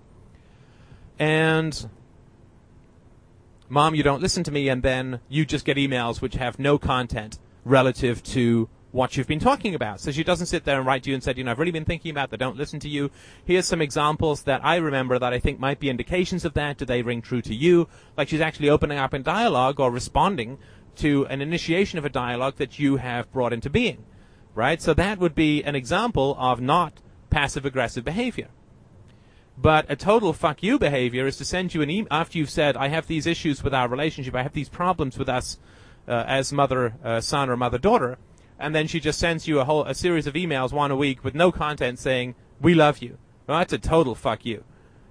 And 1.20 1.90
Mom, 3.68 3.96
you 3.96 4.04
don't 4.04 4.22
listen 4.22 4.44
to 4.46 4.52
me. 4.52 4.70
And 4.70 4.82
then 4.82 5.20
you 5.28 5.46
just 5.46 5.66
get 5.66 5.76
emails 5.76 6.22
which 6.22 6.36
have 6.36 6.58
no 6.58 6.78
content 6.78 7.38
relative 7.66 8.24
to 8.24 8.70
what 8.92 9.16
you've 9.16 9.28
been 9.28 9.40
talking 9.40 9.74
about. 9.74 10.00
So 10.00 10.12
she 10.12 10.24
doesn't 10.24 10.48
sit 10.48 10.66
there 10.66 10.78
and 10.78 10.86
write 10.86 11.04
to 11.04 11.10
you 11.10 11.14
and 11.14 11.24
say, 11.24 11.34
you 11.36 11.44
know, 11.44 11.52
I've 11.52 11.60
really 11.60 11.72
been 11.72 11.86
thinking 11.86 12.12
about 12.12 12.30
that, 12.30 12.38
don't 12.38 12.58
listen 12.58 12.80
to 12.82 12.90
you. 12.90 13.10
Here's 13.46 13.66
some 13.66 13.82
examples 13.82 14.44
that 14.44 14.64
I 14.64 14.76
remember 14.76 15.18
that 15.18 15.34
I 15.34 15.40
think 15.40 15.60
might 15.60 15.80
be 15.80 15.90
indications 15.90 16.44
of 16.46 16.54
that. 16.56 16.78
Do 16.78 16.86
they 16.86 17.02
ring 17.02 17.22
true 17.22 17.42
to 17.44 17.56
you? 17.56 17.88
Like 18.18 18.28
she's 18.28 18.42
actually 18.42 18.70
opening 18.70 18.98
up 18.98 19.14
in 19.14 19.24
dialogue 19.24 19.80
or 19.80 19.92
responding 19.92 20.58
to 20.98 21.26
an 21.28 21.42
initiation 21.42 22.00
of 22.00 22.06
a 22.06 22.10
dialogue 22.10 22.58
that 22.58 22.80
you 22.80 22.98
have 22.98 23.32
brought 23.32 23.54
into 23.54 23.70
being. 23.70 24.04
Right? 24.54 24.82
So 24.82 24.94
that 24.94 25.20
would 25.20 25.36
be 25.36 25.64
an 25.64 25.76
example 25.76 26.36
of 26.38 26.60
not 26.60 27.00
passive 27.30 27.66
aggressive 27.66 28.04
behavior. 28.04 28.50
But 29.58 29.86
a 29.90 29.96
total 29.96 30.34
fuck 30.34 30.64
you 30.64 30.78
behavior 30.78 31.28
is 31.28 31.38
to 31.38 31.46
send 31.46 31.74
you 31.74 31.82
an 31.82 31.90
email 31.90 32.08
after 32.12 32.38
you've 32.38 32.50
said, 32.50 32.76
I 32.76 32.90
have 32.90 33.08
these 33.08 33.26
issues 33.26 33.64
with 33.64 33.74
our 33.74 33.88
relationship, 33.88 34.36
I 34.36 34.44
have 34.44 34.54
these 34.54 34.70
problems 34.70 35.18
with 35.18 35.30
us 35.30 35.60
uh, 36.08 36.24
as 36.28 36.52
mother 36.52 36.96
uh, 37.04 37.22
son 37.22 37.50
or 37.50 37.56
mother 37.56 37.78
daughter 37.78 38.18
and 38.62 38.76
then 38.76 38.88
she 38.88 39.00
just 39.00 39.20
sends 39.20 39.48
you 39.48 39.60
a 39.60 39.66
whole 39.66 39.84
a 39.86 39.94
series 39.94 40.28
of 40.28 40.36
emails 40.36 40.72
one 40.72 40.92
a 40.92 40.96
week 40.96 41.24
with 41.24 41.36
no 41.36 41.52
content 41.52 42.00
saying 42.00 42.36
we 42.60 42.74
love 42.74 43.00
you. 43.00 43.18
Well, 43.48 43.58
that's 43.58 43.74
a 43.74 43.78
total 43.78 44.16
fuck 44.16 44.46
you, 44.46 44.64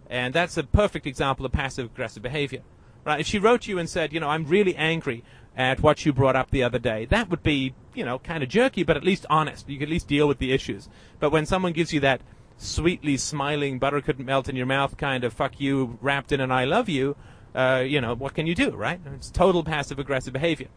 and 0.08 0.32
that's 0.32 0.56
a 0.56 0.62
perfect 0.62 1.06
example 1.06 1.44
of 1.44 1.52
passive 1.52 1.86
aggressive 1.86 2.22
behavior. 2.22 2.62
Right? 3.04 3.20
If 3.20 3.26
she 3.26 3.38
wrote 3.38 3.66
you 3.66 3.78
and 3.78 3.88
said, 3.88 4.12
you 4.12 4.20
know, 4.20 4.28
I'm 4.28 4.44
really 4.44 4.76
angry 4.76 5.24
at 5.56 5.80
what 5.80 6.04
you 6.04 6.12
brought 6.12 6.36
up 6.36 6.50
the 6.50 6.62
other 6.62 6.78
day, 6.78 7.06
that 7.06 7.28
would 7.30 7.42
be, 7.42 7.74
you 7.94 8.04
know, 8.04 8.18
kind 8.18 8.42
of 8.42 8.48
jerky, 8.48 8.82
but 8.82 8.96
at 8.96 9.04
least 9.04 9.26
honest. 9.30 9.68
You 9.68 9.78
could 9.78 9.88
at 9.88 9.92
least 9.92 10.06
deal 10.06 10.28
with 10.28 10.38
the 10.38 10.52
issues. 10.52 10.88
But 11.18 11.30
when 11.30 11.46
someone 11.46 11.72
gives 11.72 11.92
you 11.92 12.00
that 12.00 12.20
sweetly 12.56 13.16
smiling, 13.16 13.78
butter 13.78 14.00
couldn't 14.00 14.26
melt 14.26 14.48
in 14.48 14.56
your 14.56 14.66
mouth 14.66 14.96
kind 14.96 15.24
of 15.24 15.32
fuck 15.32 15.58
you 15.58 15.98
wrapped 16.00 16.30
in 16.30 16.40
an 16.40 16.52
I 16.52 16.66
love 16.66 16.88
you, 16.88 17.16
uh, 17.54 17.82
you 17.84 18.00
know, 18.00 18.14
what 18.14 18.34
can 18.34 18.46
you 18.46 18.54
do, 18.54 18.70
right? 18.70 19.00
It's 19.14 19.30
total 19.30 19.64
passive 19.64 19.98
aggressive 19.98 20.32
behavior. 20.32 20.68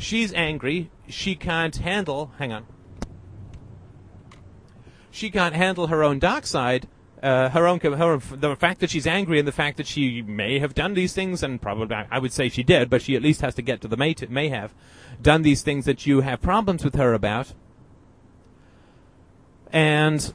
She's 0.00 0.32
angry. 0.32 0.90
She 1.08 1.34
can't 1.34 1.76
handle. 1.76 2.32
Hang 2.38 2.52
on. 2.52 2.66
She 5.10 5.30
can't 5.30 5.54
handle 5.54 5.88
her 5.88 6.02
own 6.02 6.18
dark 6.18 6.46
side. 6.46 6.88
Uh, 7.22 7.50
her 7.50 7.66
own, 7.66 7.80
her, 7.80 8.16
the 8.16 8.56
fact 8.56 8.80
that 8.80 8.88
she's 8.88 9.06
angry 9.06 9.38
and 9.38 9.46
the 9.46 9.52
fact 9.52 9.76
that 9.76 9.86
she 9.86 10.22
may 10.22 10.58
have 10.58 10.74
done 10.74 10.94
these 10.94 11.12
things, 11.12 11.42
and 11.42 11.60
probably 11.60 11.94
I 12.10 12.18
would 12.18 12.32
say 12.32 12.48
she 12.48 12.62
did, 12.62 12.88
but 12.88 13.02
she 13.02 13.14
at 13.14 13.20
least 13.20 13.42
has 13.42 13.54
to 13.56 13.62
get 13.62 13.82
to 13.82 13.88
the 13.88 13.96
may, 13.98 14.14
to, 14.14 14.26
may 14.28 14.48
have 14.48 14.72
done 15.20 15.42
these 15.42 15.60
things 15.60 15.84
that 15.84 16.06
you 16.06 16.22
have 16.22 16.40
problems 16.40 16.82
with 16.82 16.94
her 16.94 17.12
about. 17.12 17.52
And 19.70 20.32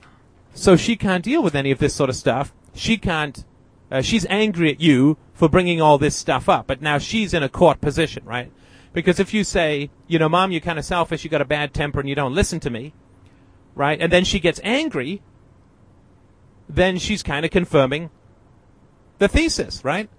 so 0.53 0.77
she 0.77 0.95
can't 0.95 1.23
deal 1.23 1.41
with 1.41 1.55
any 1.55 1.71
of 1.71 1.79
this 1.79 1.95
sort 1.95 2.11
of 2.11 2.15
stuff. 2.15 2.53
She 2.75 2.97
can't. 2.97 3.43
Uh, 3.89 4.01
she's 4.01 4.27
angry 4.29 4.71
at 4.71 4.79
you 4.79 5.17
for 5.33 5.49
bringing 5.49 5.81
all 5.81 5.97
this 5.97 6.15
stuff 6.15 6.47
up, 6.47 6.67
but 6.67 6.83
now 6.83 6.99
she's 6.99 7.33
in 7.33 7.41
a 7.41 7.49
court 7.49 7.81
position, 7.81 8.23
right? 8.25 8.51
Because 8.95 9.19
if 9.19 9.33
you 9.33 9.43
say, 9.43 9.89
you 10.07 10.17
know, 10.17 10.29
mom, 10.29 10.53
you're 10.53 10.61
kind 10.61 10.79
of 10.79 10.85
selfish, 10.85 11.25
you 11.25 11.29
got 11.29 11.41
a 11.41 11.45
bad 11.45 11.73
temper, 11.73 11.99
and 11.99 12.07
you 12.07 12.15
don't 12.15 12.33
listen 12.33 12.61
to 12.61 12.69
me, 12.69 12.93
right? 13.75 13.99
And 13.99 14.11
then 14.11 14.23
she 14.23 14.39
gets 14.39 14.61
angry, 14.63 15.21
then 16.69 16.97
she's 16.97 17.21
kind 17.21 17.45
of 17.45 17.51
confirming 17.51 18.09
the 19.17 19.27
thesis, 19.27 19.83
right? 19.83 20.09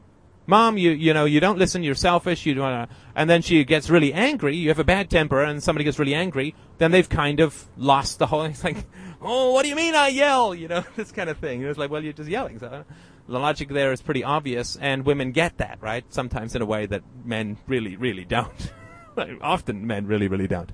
Mom, 0.47 0.77
you 0.77 0.91
you 0.91 1.13
know 1.13 1.25
you 1.25 1.41
don't 1.41 1.59
listen. 1.59 1.83
You're 1.83 1.97
selfish. 1.97 2.47
You 2.47 2.55
don't. 2.55 2.89
And 3.17 3.29
then 3.29 3.43
she 3.43 3.65
gets 3.65 3.91
really 3.91 4.13
angry. 4.13 4.55
You 4.55 4.69
have 4.69 4.79
a 4.79 4.85
bad 4.85 5.11
temper, 5.11 5.43
and 5.43 5.61
somebody 5.63 5.85
gets 5.85 5.99
really 5.99 6.15
angry. 6.15 6.55
Then 6.77 6.93
they've 6.93 7.09
kind 7.09 7.41
of 7.41 7.67
lost 7.77 8.19
the 8.19 8.27
whole. 8.27 8.47
Thing. 8.49 8.57
Like, 8.63 8.85
oh, 9.23 9.53
what 9.53 9.63
do 9.63 9.71
you 9.71 9.75
mean 9.75 9.95
I 9.95 10.09
yell? 10.09 10.55
You 10.55 10.69
know, 10.69 10.85
this 10.97 11.11
kind 11.11 11.31
of 11.31 11.39
thing. 11.39 11.63
It's 11.63 11.79
like, 11.79 11.91
well, 11.91 12.05
you're 12.05 12.13
just 12.13 12.29
yelling. 12.29 12.59
So 12.59 12.85
the 13.29 13.39
logic 13.39 13.69
there 13.69 13.93
is 13.93 14.03
pretty 14.03 14.23
obvious, 14.23 14.77
and 14.77 15.05
women 15.05 15.33
get 15.33 15.59
that, 15.59 15.79
right? 15.81 16.05
Sometimes 16.13 16.55
in 16.55 16.63
a 16.63 16.67
way 16.67 16.87
that 16.87 17.03
men 17.25 17.57
really, 17.67 17.97
really 17.97 18.25
don't. 18.25 18.73
Often 19.41 19.87
men 19.87 20.07
really, 20.07 20.29
really 20.29 20.47
don't. 20.47 20.71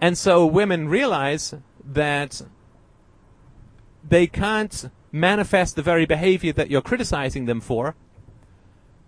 And 0.00 0.16
so 0.16 0.46
women 0.46 0.88
realize 0.88 1.54
that 1.84 2.42
they 4.06 4.26
can't 4.26 4.90
manifest 5.10 5.74
the 5.74 5.82
very 5.82 6.06
behavior 6.06 6.52
that 6.52 6.70
you're 6.70 6.82
criticizing 6.82 7.46
them 7.46 7.60
for, 7.60 7.96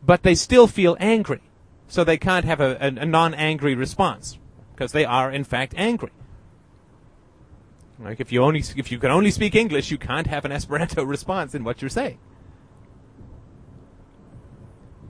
but 0.04 0.22
they 0.22 0.34
still 0.34 0.66
feel 0.66 0.96
angry. 0.98 1.40
So 1.86 2.04
they 2.04 2.18
can't 2.18 2.44
have 2.44 2.60
a, 2.60 2.76
a, 2.80 2.86
a 2.86 3.06
non 3.06 3.34
angry 3.34 3.74
response, 3.74 4.38
because 4.72 4.92
they 4.92 5.04
are, 5.04 5.30
in 5.30 5.44
fact, 5.44 5.74
angry. 5.76 6.10
Like 8.02 8.20
if 8.20 8.32
you 8.32 8.42
only 8.42 8.60
if 8.76 8.90
you 8.90 8.98
can 8.98 9.10
only 9.10 9.30
speak 9.30 9.54
English, 9.54 9.90
you 9.90 9.98
can't 9.98 10.26
have 10.26 10.44
an 10.44 10.52
Esperanto 10.52 11.04
response 11.16 11.54
in 11.54 11.64
what 11.64 11.82
you're 11.82 11.90
saying. 11.90 12.18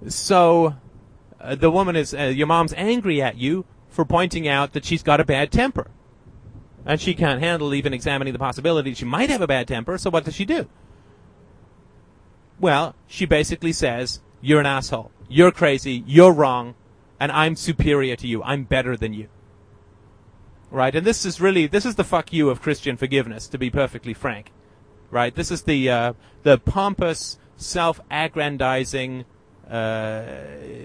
So, 0.09 0.75
uh, 1.41 1.55
the 1.55 1.71
woman 1.71 1.95
is 1.95 2.15
uh, 2.15 2.23
your 2.23 2.47
mom's 2.47 2.73
angry 2.75 3.21
at 3.23 3.37
you 3.37 3.67
for 3.89 4.05
pointing 4.05 4.49
out 4.49 4.73
that 4.73 4.85
she's 4.85 5.03
got 5.03 5.21
a 5.21 5.25
bad 5.25 5.53
temper, 5.53 5.91
and 6.87 7.01
she 7.01 7.15
can't 7.15 7.41
handle 7.41 7.75
even 7.75 7.93
examining 7.93 8.33
the 8.33 8.39
possibility 8.39 8.95
she 8.95 9.05
might 9.05 9.31
have 9.31 9.43
a 9.43 9.47
bad 9.47 9.69
temper. 9.69 9.99
So 9.99 10.11
what 10.11 10.25
does 10.25 10.35
she 10.35 10.45
do? 10.45 10.69
Well, 12.59 12.97
she 13.07 13.25
basically 13.25 13.73
says, 13.73 14.21
"You're 14.41 14.61
an 14.61 14.67
asshole. 14.67 15.13
You're 15.29 15.53
crazy. 15.53 16.03
You're 16.07 16.33
wrong, 16.33 16.75
and 17.21 17.31
I'm 17.31 17.55
superior 17.55 18.17
to 18.17 18.27
you. 18.27 18.43
I'm 18.43 18.65
better 18.65 18.97
than 18.97 19.13
you." 19.15 19.29
Right? 20.71 20.95
And 20.95 21.07
this 21.07 21.25
is 21.25 21.41
really 21.41 21.67
this 21.67 21.85
is 21.85 21.97
the 21.97 22.05
fuck 22.05 22.33
you 22.33 22.51
of 22.51 22.63
Christian 22.63 22.97
forgiveness, 22.97 23.49
to 23.49 23.59
be 23.59 23.71
perfectly 23.71 24.15
frank, 24.15 24.53
right? 25.11 25.35
This 25.35 25.51
is 25.51 25.63
the 25.63 25.91
uh, 25.91 26.13
the 26.43 26.59
pompous, 26.59 27.39
self-aggrandizing 27.57 29.25
uh, 29.69 30.25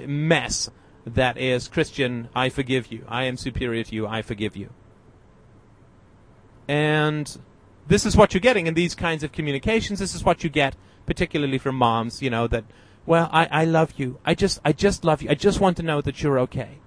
mess 0.07 0.69
that 1.05 1.37
is 1.37 1.67
Christian. 1.67 2.29
I 2.35 2.49
forgive 2.49 2.91
you. 2.91 3.05
I 3.07 3.23
am 3.23 3.37
superior 3.37 3.83
to 3.83 3.95
you. 3.95 4.07
I 4.07 4.21
forgive 4.21 4.55
you. 4.55 4.69
And 6.67 7.37
this 7.87 8.05
is 8.05 8.17
what 8.17 8.33
you're 8.33 8.41
getting 8.41 8.67
in 8.67 8.73
these 8.73 8.95
kinds 8.95 9.23
of 9.23 9.31
communications. 9.31 9.99
This 9.99 10.15
is 10.15 10.23
what 10.23 10.43
you 10.43 10.49
get, 10.49 10.75
particularly 11.05 11.59
from 11.59 11.75
moms. 11.75 12.21
You 12.21 12.31
know 12.31 12.47
that. 12.47 12.65
Well, 13.05 13.29
I, 13.31 13.47
I 13.51 13.65
love 13.65 13.93
you. 13.97 14.17
I 14.25 14.33
just 14.33 14.59
I 14.65 14.73
just 14.73 15.05
love 15.05 15.21
you. 15.21 15.29
I 15.29 15.35
just 15.35 15.59
want 15.59 15.77
to 15.77 15.83
know 15.83 16.01
that 16.01 16.23
you're 16.23 16.39
okay, 16.39 16.79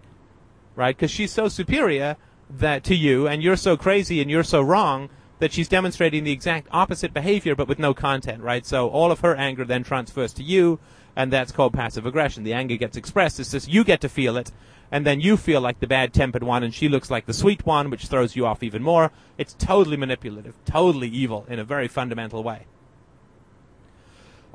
right? 0.74 0.96
Because 0.96 1.12
she's 1.12 1.30
so 1.30 1.46
superior 1.46 2.16
that 2.50 2.84
to 2.84 2.94
you, 2.94 3.26
and 3.26 3.42
you're 3.42 3.56
so 3.56 3.76
crazy 3.76 4.20
and 4.20 4.30
you're 4.30 4.42
so 4.42 4.62
wrong 4.62 5.10
that 5.38 5.52
she's 5.52 5.68
demonstrating 5.68 6.24
the 6.24 6.32
exact 6.32 6.68
opposite 6.70 7.14
behavior, 7.14 7.54
but 7.54 7.68
with 7.68 7.78
no 7.78 7.94
content, 7.94 8.42
right? 8.42 8.66
So 8.66 8.88
all 8.88 9.12
of 9.12 9.20
her 9.20 9.36
anger 9.36 9.64
then 9.64 9.84
transfers 9.84 10.32
to 10.34 10.42
you, 10.42 10.80
and 11.14 11.32
that's 11.32 11.52
called 11.52 11.72
passive 11.72 12.06
aggression. 12.06 12.44
The 12.44 12.52
anger 12.52 12.76
gets 12.76 12.96
expressed. 12.96 13.38
It's 13.38 13.52
just 13.52 13.68
you 13.68 13.84
get 13.84 14.00
to 14.00 14.08
feel 14.08 14.36
it, 14.36 14.50
and 14.90 15.06
then 15.06 15.20
you 15.20 15.36
feel 15.36 15.60
like 15.60 15.80
the 15.80 15.86
bad-tempered 15.86 16.42
one, 16.42 16.62
and 16.62 16.74
she 16.74 16.88
looks 16.88 17.10
like 17.10 17.26
the 17.26 17.34
sweet 17.34 17.64
one, 17.66 17.90
which 17.90 18.06
throws 18.06 18.34
you 18.34 18.46
off 18.46 18.62
even 18.62 18.82
more. 18.82 19.12
It's 19.36 19.54
totally 19.54 19.96
manipulative, 19.96 20.54
totally 20.64 21.08
evil 21.08 21.46
in 21.48 21.58
a 21.58 21.64
very 21.64 21.88
fundamental 21.88 22.42
way. 22.42 22.66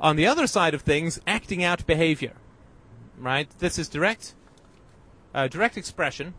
On 0.00 0.16
the 0.16 0.26
other 0.26 0.46
side 0.46 0.74
of 0.74 0.82
things, 0.82 1.20
acting 1.26 1.62
out 1.62 1.86
behavior, 1.86 2.34
right? 3.18 3.48
This 3.58 3.78
is 3.78 3.88
direct, 3.88 4.34
uh, 5.34 5.48
direct 5.48 5.78
expression 5.78 6.34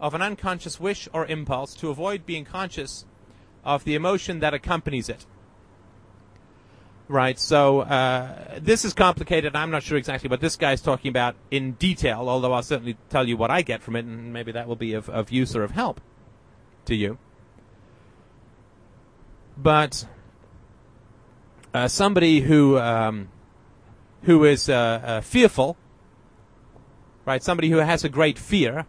of 0.00 0.14
an 0.14 0.22
unconscious 0.22 0.78
wish 0.78 1.08
or 1.12 1.26
impulse 1.26 1.74
to 1.74 1.90
avoid 1.90 2.24
being 2.24 2.44
conscious 2.44 3.04
of 3.64 3.84
the 3.84 3.94
emotion 3.94 4.40
that 4.40 4.54
accompanies 4.54 5.08
it. 5.08 5.26
Right, 7.08 7.38
so 7.38 7.80
uh, 7.80 8.58
this 8.60 8.84
is 8.84 8.92
complicated. 8.92 9.56
I'm 9.56 9.70
not 9.70 9.82
sure 9.82 9.96
exactly 9.96 10.28
what 10.28 10.40
this 10.40 10.56
guy's 10.56 10.82
talking 10.82 11.08
about 11.08 11.36
in 11.50 11.72
detail, 11.72 12.28
although 12.28 12.52
I'll 12.52 12.62
certainly 12.62 12.98
tell 13.08 13.26
you 13.26 13.36
what 13.36 13.50
I 13.50 13.62
get 13.62 13.82
from 13.82 13.96
it, 13.96 14.04
and 14.04 14.30
maybe 14.32 14.52
that 14.52 14.68
will 14.68 14.76
be 14.76 14.92
of, 14.92 15.08
of 15.08 15.30
use 15.30 15.56
or 15.56 15.62
of 15.62 15.70
help 15.70 16.02
to 16.84 16.94
you. 16.94 17.16
But 19.56 20.06
uh, 21.72 21.88
somebody 21.88 22.40
who 22.40 22.78
um, 22.78 23.28
who 24.24 24.44
is 24.44 24.68
uh, 24.68 24.74
uh 24.74 25.20
fearful, 25.22 25.78
right? 27.24 27.42
Somebody 27.42 27.70
who 27.70 27.78
has 27.78 28.04
a 28.04 28.10
great 28.10 28.38
fear 28.38 28.84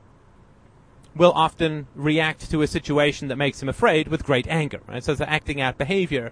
will 1.15 1.31
often 1.33 1.87
react 1.95 2.49
to 2.51 2.61
a 2.61 2.67
situation 2.67 3.27
that 3.27 3.35
makes 3.35 3.61
him 3.61 3.69
afraid 3.69 4.07
with 4.07 4.23
great 4.23 4.47
anger. 4.47 4.81
Right? 4.87 5.03
So 5.03 5.13
it's 5.13 5.21
acting 5.21 5.59
out 5.59 5.77
behavior. 5.77 6.31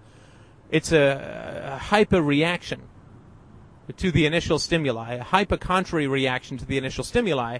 It's 0.70 0.92
a, 0.92 1.74
a 1.74 1.78
hyper 1.78 2.22
reaction 2.22 2.82
to 3.96 4.12
the 4.12 4.26
initial 4.26 4.60
stimuli, 4.60 5.14
a 5.14 5.24
hyper 5.24 5.58
contrary 5.58 6.08
reaction 6.08 6.58
to 6.58 6.66
the 6.66 6.78
initial 6.78 7.04
stimuli, 7.04 7.60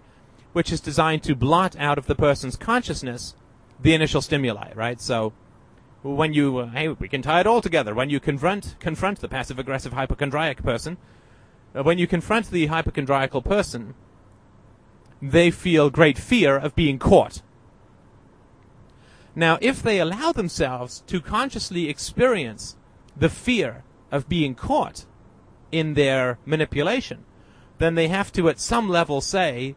which 0.54 0.72
is 0.72 0.82
designed 0.82 1.24
to 1.24 1.36
blot 1.36 1.76
out 1.78 1.98
of 1.98 2.08
the 2.08 2.16
person's 2.16 2.56
consciousness 2.56 3.36
the 3.80 3.94
initial 3.94 4.22
stimuli, 4.22 4.74
right? 4.74 5.00
So 5.00 5.34
when 6.04 6.34
you, 6.34 6.58
uh, 6.58 6.68
hey, 6.68 6.90
we 6.90 7.08
can 7.08 7.22
tie 7.22 7.40
it 7.40 7.48
all 7.48 7.62
together. 7.62 7.94
When 7.94 8.10
you 8.10 8.20
confront 8.20 8.76
confront 8.80 9.20
the 9.20 9.28
passive 9.28 9.60
aggressive 9.60 9.94
hypochondriac 9.94 10.64
person, 10.64 10.98
uh, 11.76 11.84
when 11.84 11.98
you 11.98 12.08
confront 12.08 12.50
the 12.50 12.68
hypochondriacal 12.68 13.42
person, 13.42 13.94
they 15.22 15.52
feel 15.52 15.90
great 15.90 16.18
fear 16.18 16.58
of 16.58 16.76
being 16.76 17.00
caught. 17.00 17.42
Now, 19.36 19.58
if 19.62 19.84
they 19.84 20.00
allow 20.00 20.32
themselves 20.32 21.04
to 21.08 21.22
consciously 21.22 21.90
experience 21.90 22.76
the 23.16 23.30
fear 23.30 23.84
of 24.12 24.30
being 24.30 24.56
caught 24.56 25.06
in 25.72 25.94
their 25.94 26.40
manipulation, 26.46 27.24
then 27.78 27.96
they 27.96 28.08
have 28.08 28.32
to 28.34 28.50
at 28.50 28.60
some 28.60 28.90
level 28.90 29.22
say, 29.22 29.76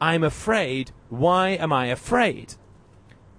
I'm 0.00 0.22
afraid. 0.22 0.92
Why 1.08 1.50
am 1.50 1.72
I 1.72 1.86
afraid? 1.86 2.54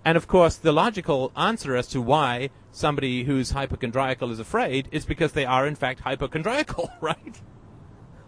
And 0.06 0.18
of 0.18 0.28
course, 0.28 0.56
the 0.56 0.72
logical 0.72 1.32
answer 1.36 1.76
as 1.76 1.88
to 1.88 2.02
why 2.02 2.50
somebody 2.72 3.24
who's 3.24 3.52
hypochondriacal 3.52 4.32
is 4.32 4.40
afraid 4.40 4.88
is 4.92 5.06
because 5.06 5.32
they 5.32 5.46
are 5.46 5.66
in 5.66 5.76
fact 5.76 6.02
hypochondriacal, 6.02 6.92
right? 7.02 7.42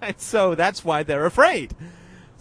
And 0.02 0.20
so 0.20 0.56
that's 0.56 0.84
why 0.84 1.04
they're 1.04 1.26
afraid. 1.26 1.76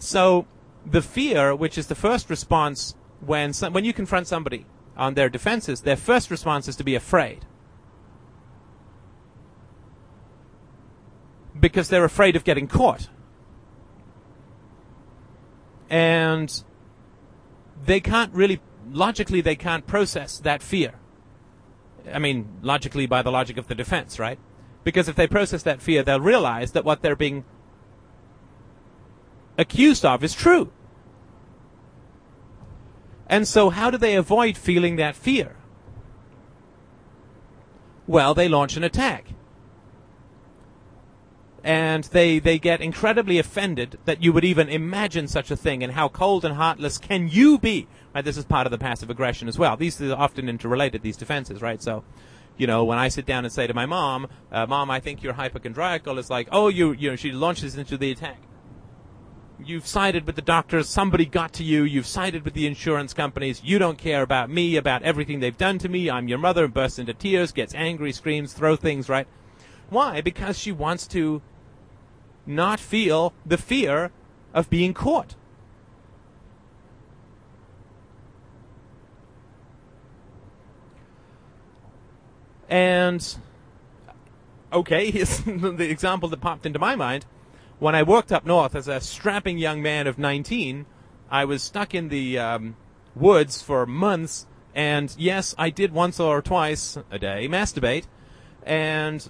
So 0.01 0.47
the 0.83 1.03
fear, 1.03 1.55
which 1.55 1.77
is 1.77 1.85
the 1.85 1.95
first 1.95 2.31
response 2.31 2.95
when 3.19 3.53
some, 3.53 3.71
when 3.71 3.85
you 3.85 3.93
confront 3.93 4.27
somebody 4.27 4.65
on 4.97 5.13
their 5.13 5.29
defenses, 5.29 5.81
their 5.81 5.95
first 5.95 6.31
response 6.31 6.67
is 6.67 6.75
to 6.77 6.83
be 6.83 6.95
afraid. 6.95 7.45
Because 11.57 11.89
they're 11.89 12.03
afraid 12.03 12.35
of 12.35 12.43
getting 12.43 12.67
caught. 12.67 13.09
And 15.87 16.63
they 17.85 17.99
can't 17.99 18.33
really 18.33 18.59
logically 18.89 19.41
they 19.41 19.55
can't 19.55 19.85
process 19.85 20.39
that 20.39 20.63
fear. 20.63 20.95
I 22.11 22.17
mean, 22.17 22.47
logically 22.63 23.05
by 23.05 23.21
the 23.21 23.31
logic 23.31 23.57
of 23.57 23.67
the 23.67 23.75
defense, 23.75 24.17
right? 24.17 24.39
Because 24.83 25.07
if 25.07 25.15
they 25.15 25.27
process 25.27 25.61
that 25.61 25.79
fear, 25.79 26.01
they'll 26.01 26.19
realize 26.19 26.71
that 26.71 26.83
what 26.83 27.03
they're 27.03 27.15
being 27.15 27.45
accused 29.61 30.03
of 30.03 30.23
is 30.23 30.33
true. 30.33 30.71
And 33.27 33.47
so, 33.47 33.69
how 33.69 33.89
do 33.89 33.97
they 33.97 34.15
avoid 34.15 34.57
feeling 34.57 34.97
that 34.97 35.15
fear? 35.15 35.55
Well, 38.05 38.33
they 38.33 38.49
launch 38.49 38.75
an 38.75 38.83
attack. 38.83 39.27
And 41.63 42.03
they, 42.05 42.39
they 42.39 42.57
get 42.59 42.81
incredibly 42.81 43.37
offended 43.37 43.99
that 44.05 44.21
you 44.21 44.33
would 44.33 44.43
even 44.43 44.67
imagine 44.67 45.27
such 45.27 45.51
a 45.51 45.55
thing, 45.55 45.83
and 45.83 45.93
how 45.93 46.09
cold 46.09 46.43
and 46.43 46.55
heartless 46.55 46.97
can 46.97 47.29
you 47.29 47.57
be? 47.59 47.87
Right, 48.13 48.25
this 48.25 48.35
is 48.35 48.43
part 48.43 48.67
of 48.67 48.71
the 48.71 48.79
passive 48.79 49.09
aggression 49.09 49.47
as 49.47 49.57
well. 49.57 49.77
These 49.77 50.01
are 50.01 50.15
often 50.15 50.49
interrelated, 50.49 51.03
these 51.03 51.15
defenses, 51.15 51.61
right? 51.61 51.81
So, 51.81 52.03
you 52.57 52.67
know, 52.67 52.83
when 52.83 52.97
I 52.97 53.07
sit 53.07 53.25
down 53.25 53.45
and 53.45 53.53
say 53.53 53.67
to 53.67 53.73
my 53.73 53.85
mom, 53.85 54.27
uh, 54.51 54.65
"Mom, 54.65 54.91
I 54.91 54.99
think 54.99 55.23
you're 55.23 55.33
hypochondriacal," 55.33 56.19
it's 56.19 56.29
like, 56.29 56.49
"Oh, 56.51 56.67
you, 56.67 56.91
you 56.91 57.11
know," 57.11 57.15
she 57.15 57.31
launches 57.31 57.77
into 57.77 57.95
the 57.95 58.11
attack. 58.11 58.41
You've 59.63 59.85
sided 59.85 60.25
with 60.25 60.35
the 60.35 60.41
doctors. 60.41 60.89
Somebody 60.89 61.25
got 61.25 61.53
to 61.53 61.63
you. 61.63 61.83
You've 61.83 62.07
sided 62.07 62.43
with 62.43 62.53
the 62.53 62.65
insurance 62.65 63.13
companies. 63.13 63.61
You 63.63 63.79
don't 63.79 63.97
care 63.97 64.21
about 64.21 64.49
me, 64.49 64.75
about 64.75 65.03
everything 65.03 65.39
they've 65.39 65.57
done 65.57 65.77
to 65.79 65.89
me. 65.89 66.09
I'm 66.09 66.27
your 66.27 66.37
mother. 66.37 66.67
Bursts 66.67 66.99
into 66.99 67.13
tears, 67.13 67.51
gets 67.51 67.75
angry, 67.75 68.11
screams, 68.11 68.53
throw 68.53 68.75
things. 68.75 69.09
Right? 69.09 69.27
Why? 69.89 70.21
Because 70.21 70.57
she 70.57 70.71
wants 70.71 71.05
to 71.07 71.41
not 72.45 72.79
feel 72.79 73.33
the 73.45 73.57
fear 73.57 74.11
of 74.53 74.69
being 74.69 74.93
caught. 74.93 75.35
And 82.69 83.35
okay, 84.71 85.11
here's 85.11 85.39
the 85.39 85.89
example 85.89 86.29
that 86.29 86.41
popped 86.41 86.65
into 86.65 86.79
my 86.79 86.95
mind. 86.95 87.25
When 87.81 87.95
I 87.95 88.03
worked 88.03 88.31
up 88.31 88.45
north 88.45 88.75
as 88.75 88.87
a 88.87 89.01
strapping 89.01 89.57
young 89.57 89.81
man 89.81 90.05
of 90.05 90.19
19, 90.19 90.85
I 91.31 91.45
was 91.45 91.63
stuck 91.63 91.95
in 91.95 92.09
the 92.09 92.37
um, 92.37 92.75
woods 93.15 93.63
for 93.63 93.87
months, 93.87 94.45
and 94.75 95.11
yes, 95.17 95.55
I 95.57 95.71
did 95.71 95.91
once 95.91 96.19
or 96.19 96.43
twice 96.43 96.99
a 97.09 97.17
day 97.17 97.47
masturbate. 97.47 98.05
And 98.61 99.27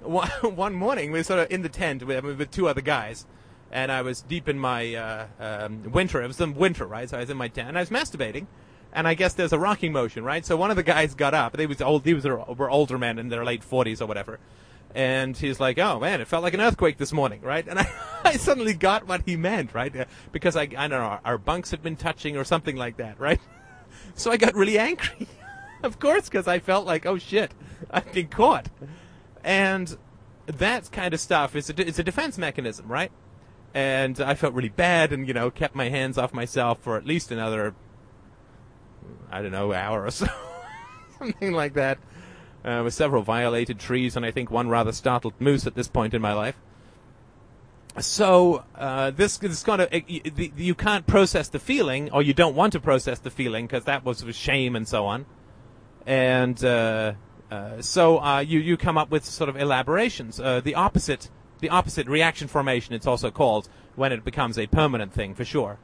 one 0.00 0.72
morning, 0.72 1.12
we 1.12 1.18
were 1.18 1.22
sort 1.22 1.40
of 1.40 1.50
in 1.52 1.60
the 1.60 1.68
tent 1.68 2.04
with, 2.04 2.24
with 2.24 2.50
two 2.50 2.66
other 2.66 2.80
guys, 2.80 3.26
and 3.70 3.92
I 3.92 4.00
was 4.00 4.22
deep 4.22 4.48
in 4.48 4.58
my 4.58 4.94
uh, 4.94 5.26
um, 5.38 5.92
winter. 5.92 6.22
It 6.22 6.26
was 6.26 6.38
the 6.38 6.50
winter, 6.50 6.86
right? 6.86 7.10
So 7.10 7.18
I 7.18 7.20
was 7.20 7.28
in 7.28 7.36
my 7.36 7.48
tent, 7.48 7.68
and 7.68 7.76
I 7.76 7.82
was 7.82 7.90
masturbating 7.90 8.46
and 8.92 9.06
I 9.06 9.14
guess 9.14 9.34
there's 9.34 9.52
a 9.52 9.58
rocking 9.58 9.92
motion, 9.92 10.24
right? 10.24 10.44
So 10.44 10.56
one 10.56 10.70
of 10.70 10.76
the 10.76 10.82
guys 10.82 11.14
got 11.14 11.32
up. 11.32 11.52
They 11.52 11.66
was 11.66 11.80
old. 11.80 12.02
These 12.02 12.24
were, 12.24 12.38
were 12.38 12.68
older 12.68 12.98
men 12.98 13.18
in 13.20 13.28
their 13.28 13.44
late 13.44 13.62
forties 13.62 14.02
or 14.02 14.06
whatever. 14.06 14.40
And 14.94 15.36
he's 15.36 15.60
like, 15.60 15.78
"Oh 15.78 16.00
man, 16.00 16.20
it 16.20 16.26
felt 16.26 16.42
like 16.42 16.54
an 16.54 16.60
earthquake 16.60 16.98
this 16.98 17.12
morning, 17.12 17.40
right?" 17.42 17.66
And 17.66 17.78
I, 17.78 17.88
I 18.24 18.32
suddenly 18.32 18.74
got 18.74 19.06
what 19.06 19.22
he 19.24 19.36
meant, 19.36 19.72
right? 19.74 19.94
Uh, 19.94 20.04
because 20.32 20.56
I, 20.56 20.62
I 20.62 20.88
don't 20.88 20.90
know, 20.90 21.18
our 21.24 21.38
bunks 21.38 21.70
had 21.70 21.82
been 21.82 21.96
touching 21.96 22.36
or 22.36 22.44
something 22.44 22.76
like 22.76 22.96
that, 22.96 23.20
right? 23.20 23.40
so 24.14 24.30
I 24.30 24.36
got 24.36 24.54
really 24.54 24.78
angry, 24.78 25.28
of 25.82 25.98
course, 26.00 26.28
because 26.28 26.48
I 26.48 26.58
felt 26.58 26.86
like, 26.86 27.06
"Oh 27.06 27.18
shit, 27.18 27.52
I've 27.90 28.12
been 28.12 28.28
caught," 28.28 28.68
and 29.44 29.96
that 30.46 30.90
kind 30.90 31.14
of 31.14 31.20
stuff 31.20 31.54
is 31.54 31.70
a, 31.70 31.86
it's 31.86 31.98
a 31.98 32.04
defense 32.04 32.36
mechanism, 32.36 32.88
right? 32.88 33.12
And 33.72 34.20
I 34.20 34.34
felt 34.34 34.54
really 34.54 34.70
bad, 34.70 35.12
and 35.12 35.28
you 35.28 35.34
know, 35.34 35.50
kept 35.50 35.76
my 35.76 35.88
hands 35.88 36.18
off 36.18 36.34
myself 36.34 36.80
for 36.80 36.96
at 36.96 37.06
least 37.06 37.30
another 37.30 37.74
I 39.30 39.42
don't 39.42 39.52
know, 39.52 39.72
hour 39.72 40.04
or 40.06 40.10
so, 40.10 40.26
something 41.18 41.52
like 41.52 41.74
that. 41.74 41.98
Uh, 42.62 42.82
with 42.84 42.92
several 42.92 43.22
violated 43.22 43.78
trees, 43.78 44.16
and 44.16 44.26
I 44.26 44.30
think 44.30 44.50
one 44.50 44.68
rather 44.68 44.92
startled 44.92 45.32
moose 45.38 45.66
at 45.66 45.74
this 45.74 45.88
point 45.88 46.12
in 46.12 46.20
my 46.20 46.34
life. 46.34 46.56
So 47.98 48.64
uh, 48.76 49.12
this 49.12 49.42
is 49.42 49.62
kind 49.62 49.80
of 49.80 49.88
you, 50.06 50.74
can't 50.74 51.06
process 51.06 51.48
the 51.48 51.58
feeling, 51.58 52.10
or 52.12 52.20
you 52.22 52.34
don't 52.34 52.54
want 52.54 52.74
to 52.74 52.80
process 52.80 53.18
the 53.18 53.30
feeling 53.30 53.66
because 53.66 53.84
that 53.84 54.04
was 54.04 54.22
shame 54.36 54.76
and 54.76 54.86
so 54.86 55.06
on, 55.06 55.24
and 56.04 56.62
uh, 56.62 57.14
uh, 57.50 57.80
so 57.80 58.18
uh, 58.18 58.40
you 58.40 58.60
you 58.60 58.76
come 58.76 58.98
up 58.98 59.10
with 59.10 59.24
sort 59.24 59.48
of 59.48 59.56
elaborations. 59.56 60.38
Uh, 60.38 60.60
the 60.60 60.74
opposite 60.74 61.30
the 61.60 61.70
opposite 61.70 62.08
reaction 62.08 62.46
formation, 62.46 62.94
it's 62.94 63.06
also 63.06 63.30
called 63.30 63.70
when 63.96 64.12
it 64.12 64.22
becomes 64.22 64.58
a 64.58 64.66
permanent 64.66 65.14
thing 65.14 65.34
for 65.34 65.46
sure. 65.46 65.78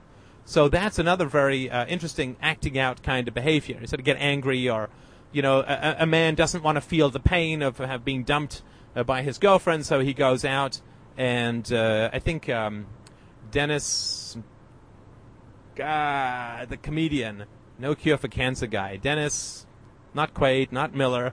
So 0.45 0.69
that's 0.69 0.99
another 0.99 1.25
very 1.25 1.69
interesting 1.89 2.37
acting 2.43 2.79
out 2.79 3.03
kind 3.03 3.27
of 3.27 3.33
behavior. 3.33 3.79
Sort 3.87 3.99
of 3.99 4.05
get 4.05 4.19
angry, 4.19 4.69
or 4.69 4.91
you 5.33 5.43
know, 5.43 5.61
a, 5.61 5.97
a 6.01 6.07
man 6.07 6.35
doesn't 6.35 6.63
want 6.63 6.77
to 6.77 6.81
feel 6.81 7.11
the 7.11 7.21
pain 7.21 7.63
of 7.63 7.81
uh, 7.81 7.99
being 7.99 8.25
dumped 8.25 8.63
uh, 8.95 9.03
by 9.03 9.23
his 9.23 9.39
girlfriend, 9.39 9.87
so 9.87 10.01
he 10.01 10.15
goes 10.15 10.45
out 10.45 10.81
and 11.17 11.73
uh, 11.73 12.11
I 12.13 12.19
think 12.19 12.49
um, 12.49 12.87
Dennis, 13.51 14.37
God, 15.75 16.69
the 16.69 16.77
comedian, 16.77 17.47
No 17.79 17.95
Cure 17.95 18.19
for 18.19 18.29
Cancer 18.29 18.67
guy, 18.67 18.97
Dennis, 18.97 19.67
not 20.15 20.35
Quaid, 20.35 20.73
not 20.73 20.95
Miller. 20.95 21.33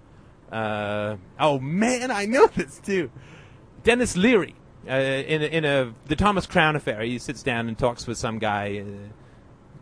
Uh, 0.51 1.17
oh 1.39 1.59
man, 1.59 2.11
I 2.11 2.25
know 2.25 2.47
this 2.55 2.79
too. 2.79 3.11
Denis 3.83 4.15
Leary 4.15 4.55
uh, 4.87 4.93
in 4.93 5.41
in 5.41 5.65
a 5.65 5.93
the 6.05 6.15
Thomas 6.15 6.45
Crown 6.45 6.75
affair, 6.75 7.01
he 7.01 7.19
sits 7.19 7.43
down 7.43 7.67
and 7.67 7.77
talks 7.77 8.07
with 8.07 8.17
some 8.17 8.39
guy. 8.39 8.83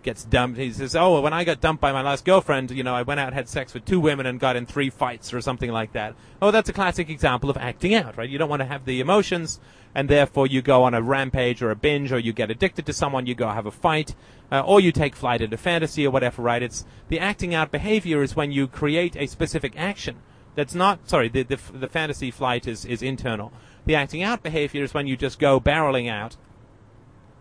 Gets 0.04 0.24
dumped. 0.24 0.58
He 0.58 0.72
says, 0.72 0.96
"Oh, 0.96 1.22
when 1.22 1.34
I 1.34 1.44
got 1.44 1.62
dumped 1.62 1.82
by 1.82 1.92
my 1.92 2.02
last 2.02 2.26
girlfriend, 2.26 2.72
you 2.72 2.84
know, 2.84 2.96
I 2.96 3.04
went 3.04 3.20
out, 3.20 3.34
had 3.34 3.48
sex 3.48 3.74
with 3.74 3.86
two 3.86 4.00
women, 4.00 4.26
and 4.26 4.40
got 4.40 4.56
in 4.56 4.66
three 4.66 4.90
fights 4.90 5.34
or 5.34 5.42
something 5.42 5.72
like 5.72 5.94
that." 5.94 6.16
Oh, 6.42 6.52
that's 6.52 6.70
a 6.70 6.74
classic 6.74 7.10
example 7.10 7.50
of 7.50 7.58
acting 7.58 7.94
out, 7.94 8.18
right? 8.18 8.30
You 8.30 8.38
don't 8.38 8.50
want 8.50 8.62
to 8.62 8.68
have 8.68 8.86
the 8.86 9.00
emotions, 9.00 9.60
and 9.94 10.10
therefore 10.10 10.48
you 10.48 10.62
go 10.62 10.84
on 10.84 10.94
a 10.94 11.02
rampage 11.02 11.62
or 11.62 11.72
a 11.72 11.76
binge, 11.76 12.12
or 12.12 12.20
you 12.20 12.34
get 12.34 12.50
addicted 12.52 12.86
to 12.88 12.94
someone, 12.94 13.26
you 13.26 13.36
go 13.36 13.50
have 13.50 13.66
a 13.66 13.72
fight, 13.72 14.16
uh, 14.52 14.62
or 14.62 14.80
you 14.80 14.92
take 14.92 15.16
flight 15.16 15.42
into 15.42 15.58
fantasy 15.58 16.06
or 16.06 16.12
whatever, 16.12 16.42
right? 16.42 16.64
It's 16.64 16.86
the 17.10 17.20
acting 17.20 17.54
out 17.54 17.72
behavior 17.72 18.24
is 18.24 18.36
when 18.36 18.52
you 18.52 18.68
create 18.68 19.16
a 19.16 19.28
specific 19.28 19.74
action 19.78 20.18
that's 20.56 20.76
not 20.76 21.08
sorry. 21.08 21.30
The 21.30 21.44
the, 21.44 21.60
the 21.74 21.88
fantasy 21.88 22.32
flight 22.32 22.68
is 22.68 22.86
is 22.86 23.02
internal 23.02 23.54
the 23.86 23.96
acting 23.96 24.24
out 24.24 24.44
behavior 24.44 24.84
is 24.84 24.94
when 24.94 25.08
you 25.08 25.18
just 25.18 25.40
go 25.40 25.60
barreling 25.60 26.10
out. 26.10 26.38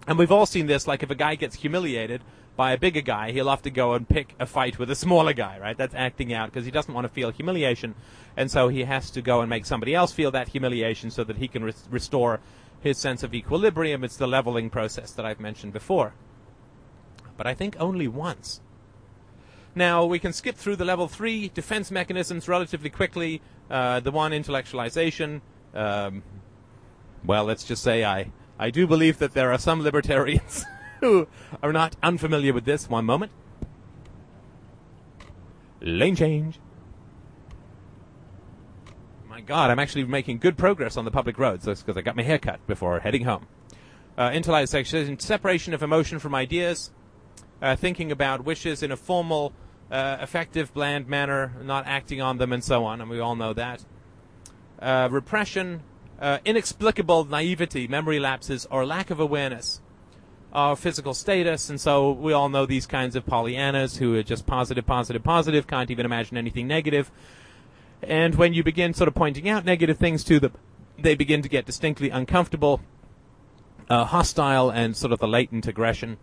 And 0.06 0.18
we've 0.18 0.32
all 0.32 0.46
seen 0.46 0.66
this, 0.66 0.86
like 0.86 1.02
if 1.02 1.10
a 1.10 1.14
guy 1.14 1.34
gets 1.34 1.56
humiliated 1.56 2.22
by 2.56 2.72
a 2.72 2.78
bigger 2.78 3.00
guy, 3.00 3.32
he'll 3.32 3.48
have 3.48 3.62
to 3.62 3.70
go 3.70 3.94
and 3.94 4.08
pick 4.08 4.34
a 4.38 4.46
fight 4.46 4.78
with 4.78 4.90
a 4.90 4.94
smaller 4.94 5.32
guy, 5.32 5.58
right? 5.58 5.76
That's 5.76 5.94
acting 5.94 6.32
out 6.32 6.50
because 6.50 6.64
he 6.64 6.70
doesn't 6.70 6.92
want 6.92 7.06
to 7.06 7.08
feel 7.08 7.30
humiliation. 7.30 7.94
And 8.36 8.50
so 8.50 8.68
he 8.68 8.84
has 8.84 9.10
to 9.12 9.22
go 9.22 9.40
and 9.40 9.48
make 9.48 9.66
somebody 9.66 9.94
else 9.94 10.12
feel 10.12 10.30
that 10.32 10.48
humiliation 10.48 11.10
so 11.10 11.24
that 11.24 11.38
he 11.38 11.48
can 11.48 11.64
re- 11.64 11.72
restore 11.90 12.40
his 12.80 12.98
sense 12.98 13.22
of 13.22 13.34
equilibrium. 13.34 14.04
It's 14.04 14.16
the 14.16 14.26
leveling 14.26 14.70
process 14.70 15.12
that 15.12 15.24
I've 15.24 15.40
mentioned 15.40 15.72
before. 15.72 16.14
But 17.36 17.46
I 17.46 17.54
think 17.54 17.76
only 17.78 18.08
once. 18.08 18.60
Now, 19.74 20.04
we 20.04 20.18
can 20.18 20.32
skip 20.32 20.56
through 20.56 20.76
the 20.76 20.84
level 20.84 21.06
three 21.06 21.48
defense 21.48 21.90
mechanisms 21.90 22.48
relatively 22.48 22.90
quickly. 22.90 23.40
Uh, 23.70 24.00
the 24.00 24.10
one, 24.10 24.32
intellectualization, 24.32 25.40
um, 25.74 26.22
well, 27.24 27.44
let's 27.44 27.64
just 27.64 27.82
say 27.82 28.04
I, 28.04 28.32
I 28.58 28.70
do 28.70 28.86
believe 28.86 29.18
that 29.18 29.32
there 29.32 29.52
are 29.52 29.58
some 29.58 29.82
libertarians 29.82 30.64
who 31.06 31.26
are 31.62 31.72
not 31.72 31.96
unfamiliar 32.02 32.52
with 32.52 32.64
this. 32.64 32.88
One 32.88 33.04
moment. 33.04 33.32
Lane 35.80 36.14
change. 36.14 36.58
my 39.28 39.40
God, 39.40 39.70
I'm 39.70 39.78
actually 39.78 40.04
making 40.04 40.38
good 40.38 40.58
progress 40.58 40.98
on 40.98 41.06
the 41.06 41.10
public 41.10 41.38
roads 41.38 41.64
That's 41.64 41.82
because 41.82 41.96
I 41.96 42.02
got 42.02 42.16
my 42.16 42.22
hair 42.22 42.38
cut 42.38 42.66
before 42.66 43.00
heading 43.00 43.24
home. 43.24 43.46
Uh, 44.18 44.38
separation 45.18 45.72
of 45.72 45.82
emotion 45.82 46.18
from 46.18 46.34
ideas, 46.34 46.90
uh, 47.62 47.74
thinking 47.76 48.12
about 48.12 48.44
wishes 48.44 48.82
in 48.82 48.92
a 48.92 48.96
formal, 48.96 49.54
uh, 49.90 50.18
effective, 50.20 50.74
bland 50.74 51.08
manner, 51.08 51.54
not 51.62 51.86
acting 51.86 52.20
on 52.20 52.36
them, 52.36 52.52
and 52.52 52.62
so 52.62 52.84
on, 52.84 53.00
and 53.00 53.08
we 53.08 53.18
all 53.18 53.34
know 53.34 53.54
that. 53.54 53.82
Uh, 54.78 55.08
repression, 55.10 55.82
uh, 56.20 56.38
inexplicable 56.44 57.24
naivety, 57.24 57.88
memory 57.88 58.20
lapses, 58.20 58.66
or 58.70 58.84
lack 58.84 59.08
of 59.08 59.20
awareness 59.20 59.80
of 60.52 60.80
physical 60.80 61.14
status, 61.14 61.70
and 61.70 61.80
so 61.80 62.12
we 62.12 62.32
all 62.32 62.48
know 62.48 62.66
these 62.66 62.86
kinds 62.86 63.14
of 63.14 63.24
Pollyannas 63.24 63.98
who 63.98 64.16
are 64.16 64.22
just 64.22 64.46
positive, 64.46 64.86
positive, 64.86 65.22
positive, 65.22 65.66
can't 65.66 65.90
even 65.90 66.04
imagine 66.04 66.36
anything 66.36 66.66
negative. 66.66 67.10
And 68.02 68.34
when 68.34 68.54
you 68.54 68.64
begin 68.64 68.94
sort 68.94 69.08
of 69.08 69.14
pointing 69.14 69.48
out 69.48 69.64
negative 69.64 69.98
things 69.98 70.24
to 70.24 70.40
them, 70.40 70.52
they 70.98 71.14
begin 71.14 71.42
to 71.42 71.48
get 71.48 71.66
distinctly 71.66 72.10
uncomfortable, 72.10 72.80
uh, 73.88 74.04
hostile, 74.04 74.70
and 74.70 74.96
sort 74.96 75.12
of 75.12 75.18
the 75.18 75.28
latent 75.28 75.66
aggression 75.66 76.18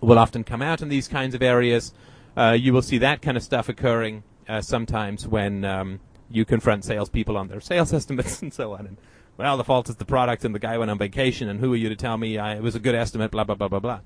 will 0.00 0.18
often 0.18 0.44
come 0.44 0.62
out 0.62 0.82
in 0.82 0.88
these 0.88 1.08
kinds 1.08 1.34
of 1.34 1.42
areas. 1.42 1.92
Uh, 2.36 2.56
you 2.58 2.72
will 2.72 2.82
see 2.82 2.98
that 2.98 3.22
kind 3.22 3.36
of 3.36 3.42
stuff 3.42 3.68
occurring 3.68 4.22
uh, 4.48 4.60
sometimes 4.60 5.26
when 5.26 5.64
um, 5.64 6.00
you 6.30 6.44
confront 6.44 6.84
salespeople 6.84 7.36
on 7.36 7.48
their 7.48 7.60
sales 7.60 7.92
estimates 7.94 8.42
and 8.42 8.52
so 8.52 8.72
on. 8.74 8.86
And 8.86 8.96
well, 9.36 9.56
the 9.56 9.64
fault 9.64 9.88
is 9.88 9.96
the 9.96 10.04
product, 10.04 10.44
and 10.44 10.54
the 10.54 10.58
guy 10.58 10.78
went 10.78 10.90
on 10.90 10.98
vacation, 10.98 11.48
and 11.48 11.60
who 11.60 11.72
are 11.72 11.76
you 11.76 11.88
to 11.88 11.96
tell 11.96 12.16
me 12.16 12.38
I, 12.38 12.56
it 12.56 12.62
was 12.62 12.74
a 12.74 12.80
good 12.80 12.94
estimate? 12.94 13.30
Blah 13.30 13.44
blah 13.44 13.54
blah 13.54 13.68
blah 13.68 13.80
blah. 13.80 14.00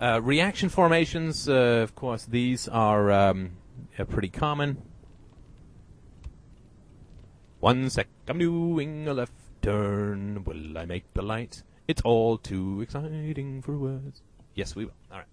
Uh, 0.00 0.20
reaction 0.20 0.68
formations, 0.68 1.48
uh, 1.48 1.80
of 1.82 1.94
course, 1.94 2.24
these 2.24 2.66
are 2.66 3.10
um, 3.12 3.52
pretty 4.08 4.28
common. 4.28 4.82
One 7.60 7.88
sec, 7.88 8.08
I'm 8.26 8.38
doing 8.38 9.06
a 9.06 9.14
left 9.14 9.32
turn. 9.62 10.42
Will 10.42 10.76
I 10.76 10.84
make 10.86 11.12
the 11.14 11.22
light? 11.22 11.62
It's 11.86 12.02
all 12.02 12.36
too 12.36 12.80
exciting 12.80 13.62
for 13.62 13.78
words. 13.78 14.22
Yes, 14.54 14.74
we 14.74 14.86
will. 14.86 14.94
All 15.10 15.18
right. 15.18 15.26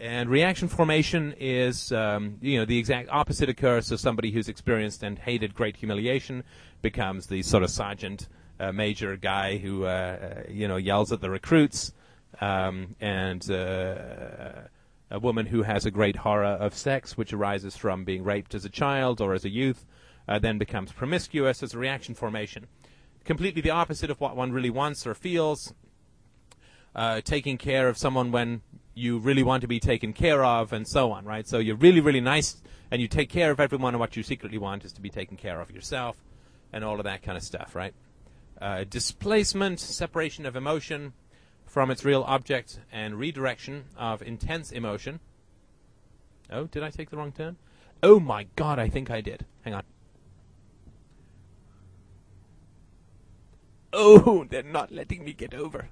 And 0.00 0.28
reaction 0.28 0.68
formation 0.68 1.34
is, 1.38 1.90
um, 1.92 2.38
you 2.40 2.58
know, 2.58 2.64
the 2.64 2.78
exact 2.78 3.08
opposite 3.10 3.48
occurs. 3.48 3.86
So 3.86 3.96
somebody 3.96 4.30
who's 4.30 4.48
experienced 4.48 5.02
and 5.02 5.18
hated 5.18 5.54
great 5.54 5.76
humiliation 5.76 6.44
becomes 6.82 7.26
the 7.26 7.42
sort 7.42 7.62
of 7.62 7.70
sergeant 7.70 8.28
uh, 8.60 8.72
major 8.72 9.16
guy 9.16 9.58
who, 9.58 9.84
uh, 9.84 9.88
uh 9.88 10.42
you 10.50 10.68
know, 10.68 10.76
yells 10.76 11.12
at 11.12 11.20
the 11.20 11.30
recruits. 11.30 11.92
Um, 12.40 12.96
and 13.00 13.50
uh, 13.50 14.68
a 15.10 15.18
woman 15.18 15.46
who 15.46 15.62
has 15.62 15.86
a 15.86 15.90
great 15.90 16.16
horror 16.16 16.44
of 16.44 16.74
sex, 16.74 17.16
which 17.16 17.32
arises 17.32 17.76
from 17.76 18.04
being 18.04 18.24
raped 18.24 18.54
as 18.54 18.64
a 18.64 18.68
child 18.68 19.20
or 19.20 19.32
as 19.32 19.44
a 19.44 19.50
youth, 19.50 19.86
uh, 20.28 20.38
then 20.38 20.58
becomes 20.58 20.92
promiscuous 20.92 21.62
as 21.62 21.74
a 21.74 21.78
reaction 21.78 22.14
formation. 22.14 22.66
Completely 23.24 23.62
the 23.62 23.70
opposite 23.70 24.10
of 24.10 24.20
what 24.20 24.36
one 24.36 24.52
really 24.52 24.70
wants 24.70 25.06
or 25.06 25.14
feels. 25.14 25.72
Uh, 26.94 27.20
taking 27.20 27.58
care 27.58 27.88
of 27.88 27.98
someone 27.98 28.32
when 28.32 28.62
you 28.96 29.18
really 29.18 29.42
want 29.42 29.60
to 29.60 29.68
be 29.68 29.78
taken 29.78 30.12
care 30.14 30.42
of, 30.42 30.72
and 30.72 30.88
so 30.88 31.12
on, 31.12 31.24
right? 31.24 31.46
So 31.46 31.58
you're 31.58 31.76
really, 31.76 32.00
really 32.00 32.20
nice, 32.20 32.56
and 32.90 33.00
you 33.00 33.06
take 33.06 33.28
care 33.28 33.50
of 33.50 33.60
everyone, 33.60 33.92
and 33.94 34.00
what 34.00 34.16
you 34.16 34.22
secretly 34.22 34.58
want 34.58 34.84
is 34.84 34.92
to 34.94 35.02
be 35.02 35.10
taken 35.10 35.36
care 35.36 35.60
of 35.60 35.70
yourself, 35.70 36.16
and 36.72 36.82
all 36.82 36.98
of 36.98 37.04
that 37.04 37.22
kind 37.22 37.36
of 37.36 37.44
stuff, 37.44 37.74
right? 37.74 37.92
Uh, 38.60 38.84
displacement, 38.88 39.78
separation 39.78 40.46
of 40.46 40.56
emotion, 40.56 41.12
from 41.66 41.90
its 41.90 42.06
real 42.06 42.22
object 42.26 42.80
and 42.90 43.18
redirection 43.18 43.84
of 43.98 44.22
intense 44.22 44.72
emotion. 44.72 45.20
Oh, 46.50 46.64
did 46.64 46.82
I 46.82 46.88
take 46.88 47.10
the 47.10 47.18
wrong 47.18 47.32
turn? 47.32 47.56
Oh 48.02 48.18
my 48.18 48.46
god, 48.56 48.78
I 48.78 48.88
think 48.88 49.10
I 49.10 49.20
did. 49.20 49.44
Hang 49.62 49.74
on. 49.74 49.82
Oh, 53.92 54.46
they're 54.48 54.62
not 54.62 54.90
letting 54.90 55.22
me 55.22 55.34
get 55.34 55.52
over. 55.52 55.90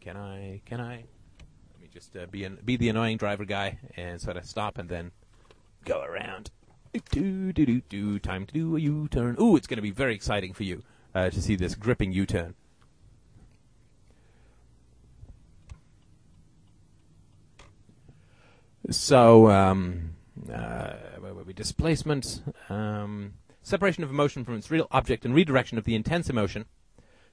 Can 0.00 0.16
I? 0.16 0.60
Can 0.64 0.80
I? 0.80 1.04
Let 1.72 1.80
me 1.80 1.88
just 1.92 2.16
uh, 2.16 2.26
be 2.26 2.44
an, 2.44 2.58
be 2.64 2.76
the 2.76 2.88
annoying 2.88 3.16
driver 3.16 3.44
guy 3.44 3.78
and 3.96 4.20
sort 4.20 4.36
of 4.36 4.44
stop 4.44 4.78
and 4.78 4.88
then 4.88 5.12
go 5.84 6.02
around. 6.02 6.50
Do 7.10 7.52
do 7.52 7.66
do 7.66 7.80
do. 7.88 8.18
Time 8.18 8.46
to 8.46 8.54
do 8.54 8.76
a 8.76 8.80
U-turn. 8.80 9.36
Ooh, 9.40 9.56
it's 9.56 9.66
going 9.66 9.76
to 9.76 9.82
be 9.82 9.90
very 9.90 10.14
exciting 10.14 10.52
for 10.52 10.62
you 10.62 10.82
uh, 11.14 11.30
to 11.30 11.42
see 11.42 11.56
this 11.56 11.74
gripping 11.74 12.12
U-turn. 12.12 12.54
So, 18.90 19.50
um, 19.50 20.14
uh, 20.52 20.94
we? 21.46 21.52
displacement, 21.52 22.42
um, 22.70 23.34
separation 23.62 24.02
of 24.02 24.08
emotion 24.08 24.44
from 24.44 24.54
its 24.54 24.70
real 24.70 24.86
object, 24.90 25.26
and 25.26 25.34
redirection 25.34 25.76
of 25.76 25.84
the 25.84 25.94
intense 25.94 26.30
emotion 26.30 26.64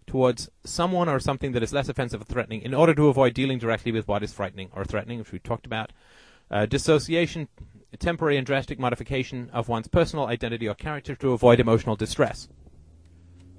towards 0.07 0.49
someone 0.63 1.09
or 1.09 1.19
something 1.19 1.51
that 1.53 1.63
is 1.63 1.73
less 1.73 1.89
offensive 1.89 2.21
or 2.21 2.25
threatening 2.25 2.61
in 2.61 2.73
order 2.73 2.93
to 2.93 3.07
avoid 3.07 3.33
dealing 3.33 3.57
directly 3.57 3.91
with 3.91 4.07
what 4.07 4.23
is 4.23 4.33
frightening 4.33 4.69
or 4.73 4.85
threatening, 4.85 5.19
which 5.19 5.31
we 5.31 5.39
talked 5.39 5.65
about. 5.65 5.91
Uh, 6.51 6.65
dissociation, 6.65 7.47
temporary 7.97 8.37
and 8.37 8.45
drastic 8.45 8.79
modification 8.79 9.49
of 9.51 9.67
one's 9.67 9.87
personal 9.87 10.27
identity 10.27 10.67
or 10.67 10.75
character 10.75 11.15
to 11.15 11.31
avoid 11.31 11.59
emotional 11.59 11.95
distress. 11.95 12.47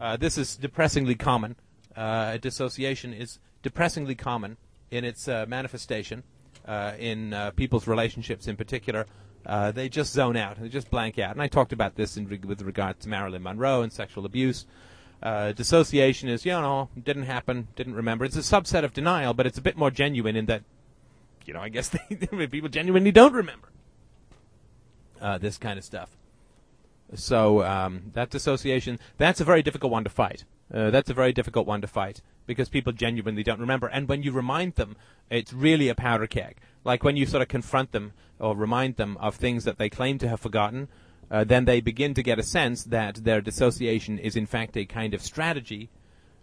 Uh, 0.01 0.17
this 0.17 0.39
is 0.39 0.57
depressingly 0.57 1.15
common. 1.15 1.57
Uh, 1.97 2.37
dissociation 2.37 3.13
is 3.13 3.39
depressingly 3.63 4.15
common 4.15 4.57
in 4.91 5.05
its 5.05 5.27
uh, 5.27 5.47
manifestation 5.49 6.23
uh, 6.67 6.93
in 6.99 7.33
uh, 7.33 7.51
people's 7.53 7.87
relationships 7.87 8.47
in 8.47 8.57
particular, 8.57 9.07
they 9.75 9.89
just 9.89 10.13
zone 10.13 10.37
out. 10.37 10.61
They 10.61 10.69
just 10.69 10.91
blank 10.91 11.19
out. 11.19 11.33
And 11.33 11.43
I 11.43 11.49
talked 11.49 11.73
about 11.73 11.95
this 11.95 12.17
with 12.17 12.63
regard 12.63 13.01
to 13.01 13.09
Marilyn 13.09 13.43
Monroe 13.43 13.83
and 13.83 13.93
sexual 13.93 14.27
abuse. 14.27 14.67
Uh, 15.23 15.53
dissociation 15.53 16.29
is, 16.29 16.45
you 16.45 16.53
know, 16.53 16.89
didn't 17.03 17.25
happen, 17.25 17.69
didn't 17.75 17.95
remember. 17.95 18.25
It's 18.25 18.37
a 18.37 18.41
subset 18.41 18.85
of 18.85 18.93
denial, 18.93 19.35
but 19.35 19.47
it's 19.47 19.59
a 19.59 19.63
bit 19.63 19.77
more 19.77 19.91
genuine 19.91 20.37
in 20.37 20.47
that, 20.47 20.63
you 21.45 21.55
know, 21.55 21.61
I 21.61 21.69
guess 21.69 21.89
they, 22.11 22.47
people 22.47 22.69
genuinely 22.69 23.13
don't 23.13 23.33
remember 23.33 23.69
uh, 25.21 25.39
this 25.39 25.59
kind 25.59 25.79
of 25.79 25.85
stuff. 25.85 26.17
So 27.15 27.63
um, 27.63 28.11
that 28.15 28.31
dissociation, 28.31 28.99
that's 29.17 29.41
a 29.41 29.45
very 29.45 29.63
difficult 29.63 29.93
one 29.93 30.05
to 30.05 30.11
fight. 30.11 30.45
Uh, 30.73 30.91
that's 30.91 31.11
a 31.11 31.15
very 31.15 31.33
difficult 31.33 31.67
one 31.67 31.81
to 31.81 31.87
fight 31.87 32.21
because 32.47 32.69
people 32.69 32.93
genuinely 32.93 33.43
don't 33.43 33.61
remember. 33.61 33.87
And 33.87 34.09
when 34.09 34.23
you 34.23 34.33
remind 34.33 34.75
them, 34.75 34.97
it's 35.31 35.53
really 35.53 35.89
a 35.89 35.95
powder 35.95 36.27
keg. 36.27 36.57
Like 36.85 37.05
when 37.05 37.17
you 37.17 37.27
sort 37.27 37.43
of 37.43 37.49
confront 37.49 37.93
them 37.93 38.13
or 38.39 38.57
remind 38.57 38.97
them 38.97 39.17
of 39.19 39.37
things 39.37 39.65
that 39.65 39.79
they 39.79 39.89
claim 39.89 40.19
to 40.19 40.29
have 40.29 40.41
forgotten, 40.41 40.89
uh, 41.31 41.45
then 41.45 41.65
they 41.65 41.81
begin 41.81 42.15
to 42.15 42.23
get 42.23 42.39
a 42.39 42.43
sense 42.43 42.85
that 42.85 43.25
their 43.25 43.41
dissociation 43.41 44.19
is 44.19 44.37
in 44.37 44.47
fact 44.47 44.77
a 44.77 44.85
kind 44.85 45.15
of 45.15 45.23
strategy 45.23 45.91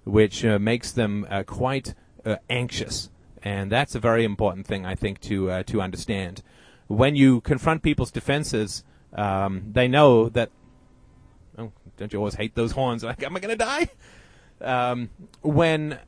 which 0.03 0.43
uh, 0.43 0.59
makes 0.59 0.91
them 0.91 1.25
uh, 1.29 1.43
quite 1.43 1.93
uh, 2.25 2.35
anxious. 2.49 3.09
And 3.41 3.71
that's 3.71 3.95
a 3.95 3.99
very 3.99 4.23
important 4.23 4.65
thing, 4.65 4.85
I 4.85 4.95
think, 4.95 5.19
to 5.21 5.51
uh, 5.51 5.63
to 5.63 5.81
understand. 5.81 6.41
When 6.87 7.15
you 7.15 7.41
confront 7.41 7.83
people's 7.83 8.11
defenses, 8.11 8.83
um, 9.13 9.63
they 9.71 9.87
know 9.87 10.29
that. 10.29 10.49
Oh, 11.57 11.71
don't 11.97 12.11
you 12.11 12.19
always 12.19 12.35
hate 12.35 12.55
those 12.55 12.71
horns? 12.71 13.03
Like, 13.03 13.21
am 13.23 13.35
I 13.35 13.39
going 13.39 13.57
to 13.57 13.63
die? 13.63 13.89
Um, 14.61 15.09
when 15.41 15.99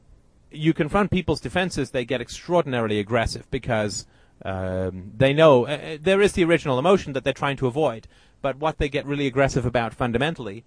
you 0.49 0.73
confront 0.73 1.11
people's 1.11 1.41
defenses, 1.41 1.91
they 1.91 2.05
get 2.05 2.21
extraordinarily 2.21 2.99
aggressive 2.99 3.49
because 3.51 4.07
um, 4.43 5.11
they 5.15 5.33
know 5.33 5.65
uh, 5.65 5.71
uh, 5.71 5.97
there 6.01 6.21
is 6.21 6.33
the 6.33 6.43
original 6.43 6.79
emotion 6.79 7.13
that 7.13 7.23
they're 7.23 7.33
trying 7.33 7.57
to 7.57 7.67
avoid. 7.67 8.07
But 8.41 8.57
what 8.57 8.77
they 8.77 8.89
get 8.89 9.05
really 9.05 9.27
aggressive 9.27 9.65
about 9.65 9.93
fundamentally 9.93 10.63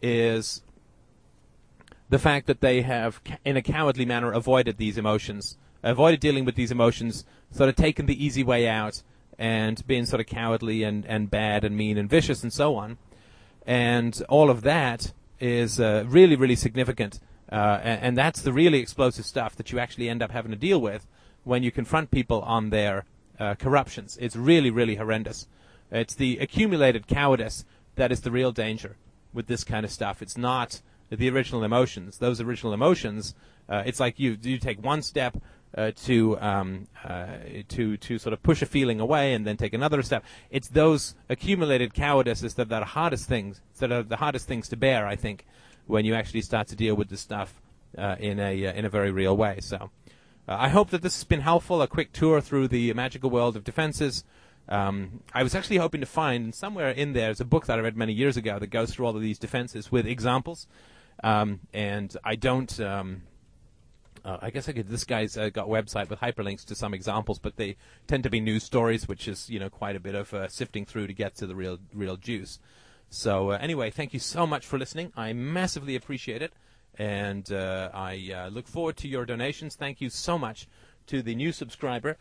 is 0.00 0.62
the 2.08 2.18
fact 2.18 2.46
that 2.46 2.60
they 2.60 2.82
have, 2.82 3.20
in 3.44 3.56
a 3.56 3.62
cowardly 3.62 4.04
manner, 4.04 4.32
avoided 4.32 4.78
these 4.78 4.96
emotions, 4.96 5.56
avoided 5.82 6.20
dealing 6.20 6.44
with 6.44 6.54
these 6.54 6.70
emotions, 6.70 7.24
sort 7.50 7.68
of 7.68 7.76
taken 7.76 8.06
the 8.06 8.24
easy 8.24 8.42
way 8.42 8.68
out, 8.68 9.02
and 9.38 9.86
been 9.86 10.06
sort 10.06 10.20
of 10.20 10.26
cowardly 10.26 10.82
and, 10.82 11.06
and 11.06 11.30
bad 11.30 11.64
and 11.64 11.76
mean 11.76 11.96
and 11.96 12.08
vicious 12.10 12.42
and 12.42 12.52
so 12.52 12.74
on. 12.76 12.98
And 13.66 14.20
all 14.28 14.50
of 14.50 14.62
that 14.62 15.12
is 15.38 15.78
uh, 15.78 16.04
really, 16.06 16.36
really 16.36 16.56
significant. 16.56 17.20
Uh, 17.50 17.80
and, 17.82 18.02
and, 18.02 18.18
that's 18.18 18.42
the 18.42 18.52
really 18.52 18.78
explosive 18.78 19.24
stuff 19.24 19.56
that 19.56 19.72
you 19.72 19.78
actually 19.78 20.08
end 20.08 20.22
up 20.22 20.30
having 20.30 20.50
to 20.50 20.56
deal 20.56 20.78
with 20.78 21.06
when 21.44 21.62
you 21.62 21.70
confront 21.70 22.10
people 22.10 22.42
on 22.42 22.68
their 22.68 23.04
uh, 23.38 23.54
corruptions. 23.54 24.18
It's 24.20 24.36
really, 24.36 24.70
really 24.70 24.96
horrendous. 24.96 25.46
It's 25.90 26.14
the 26.14 26.38
accumulated 26.38 27.06
cowardice 27.06 27.64
that 27.96 28.12
is 28.12 28.20
the 28.20 28.30
real 28.30 28.52
danger 28.52 28.96
with 29.32 29.46
this 29.46 29.64
kind 29.64 29.84
of 29.84 29.90
stuff. 29.90 30.22
It's 30.22 30.36
not 30.36 30.80
the 31.10 31.28
original 31.30 31.64
emotions. 31.64 32.18
Those 32.18 32.40
original 32.40 32.72
emotions, 32.72 33.34
uh, 33.68 33.82
it's 33.86 34.00
like 34.00 34.18
you 34.18 34.36
you 34.42 34.58
take 34.58 34.82
one 34.82 35.02
step 35.02 35.36
uh, 35.76 35.92
to 36.04 36.38
um, 36.40 36.86
uh, 37.04 37.26
to 37.68 37.96
to 37.96 38.18
sort 38.18 38.32
of 38.32 38.42
push 38.42 38.62
a 38.62 38.66
feeling 38.66 39.00
away 39.00 39.34
and 39.34 39.46
then 39.46 39.56
take 39.56 39.74
another 39.74 40.02
step. 40.02 40.24
It's 40.50 40.68
those 40.68 41.14
accumulated 41.28 41.94
cowardices 41.94 42.54
that 42.54 42.72
are 42.72 42.80
the 42.80 42.84
hardest 42.84 43.28
things 43.28 43.60
that 43.78 43.92
are 43.92 44.02
the 44.02 44.16
hardest 44.16 44.46
things 44.46 44.68
to 44.68 44.76
bear. 44.76 45.06
I 45.06 45.16
think 45.16 45.46
when 45.86 46.04
you 46.04 46.14
actually 46.14 46.42
start 46.42 46.68
to 46.68 46.76
deal 46.76 46.94
with 46.94 47.08
this 47.08 47.20
stuff 47.20 47.60
uh, 47.96 48.16
in 48.18 48.38
a 48.38 48.66
uh, 48.66 48.72
in 48.72 48.84
a 48.84 48.88
very 48.88 49.10
real 49.10 49.36
way. 49.36 49.58
So 49.60 49.90
uh, 50.48 50.56
I 50.58 50.68
hope 50.68 50.90
that 50.90 51.02
this 51.02 51.16
has 51.16 51.24
been 51.24 51.40
helpful. 51.40 51.82
A 51.82 51.88
quick 51.88 52.12
tour 52.12 52.40
through 52.40 52.68
the 52.68 52.92
magical 52.94 53.30
world 53.30 53.56
of 53.56 53.64
defenses. 53.64 54.24
Um, 54.68 55.22
I 55.32 55.42
was 55.42 55.54
actually 55.54 55.78
hoping 55.78 56.00
to 56.00 56.06
find, 56.06 56.44
and 56.44 56.54
somewhere 56.54 56.90
in 56.90 57.12
there 57.12 57.30
is 57.30 57.40
a 57.40 57.44
book 57.44 57.66
that 57.66 57.78
I 57.78 57.82
read 57.82 57.96
many 57.96 58.12
years 58.12 58.36
ago 58.36 58.58
that 58.58 58.68
goes 58.68 58.92
through 58.92 59.06
all 59.06 59.16
of 59.16 59.22
these 59.22 59.38
defenses 59.38 59.90
with 59.90 60.06
examples. 60.06 60.66
Um, 61.22 61.60
and 61.72 62.14
I 62.24 62.36
don't. 62.36 62.78
Um, 62.80 63.22
uh, 64.24 64.38
I 64.42 64.50
guess 64.50 64.68
I 64.68 64.72
could. 64.72 64.88
This 64.88 65.04
guy's 65.04 65.36
uh, 65.36 65.48
got 65.48 65.66
a 65.66 65.68
website 65.68 66.10
with 66.10 66.20
hyperlinks 66.20 66.64
to 66.66 66.74
some 66.74 66.92
examples, 66.92 67.38
but 67.38 67.56
they 67.56 67.76
tend 68.06 68.24
to 68.24 68.30
be 68.30 68.40
news 68.40 68.62
stories, 68.62 69.08
which 69.08 69.26
is 69.26 69.48
you 69.48 69.58
know 69.58 69.70
quite 69.70 69.96
a 69.96 70.00
bit 70.00 70.14
of 70.14 70.34
uh, 70.34 70.48
sifting 70.48 70.84
through 70.84 71.06
to 71.06 71.14
get 71.14 71.34
to 71.36 71.46
the 71.46 71.54
real 71.54 71.78
real 71.94 72.16
juice. 72.16 72.58
So 73.10 73.52
uh, 73.52 73.58
anyway, 73.60 73.90
thank 73.90 74.12
you 74.12 74.20
so 74.20 74.46
much 74.46 74.66
for 74.66 74.78
listening. 74.78 75.12
I 75.16 75.32
massively 75.32 75.96
appreciate 75.96 76.42
it, 76.42 76.52
and 76.96 77.50
uh, 77.50 77.90
I 77.94 78.32
uh, 78.34 78.48
look 78.48 78.68
forward 78.68 78.96
to 78.98 79.08
your 79.08 79.24
donations. 79.24 79.76
Thank 79.76 80.00
you 80.00 80.10
so 80.10 80.38
much 80.38 80.68
to 81.06 81.22
the 81.22 81.34
new 81.34 81.52
subscriber. 81.52 82.18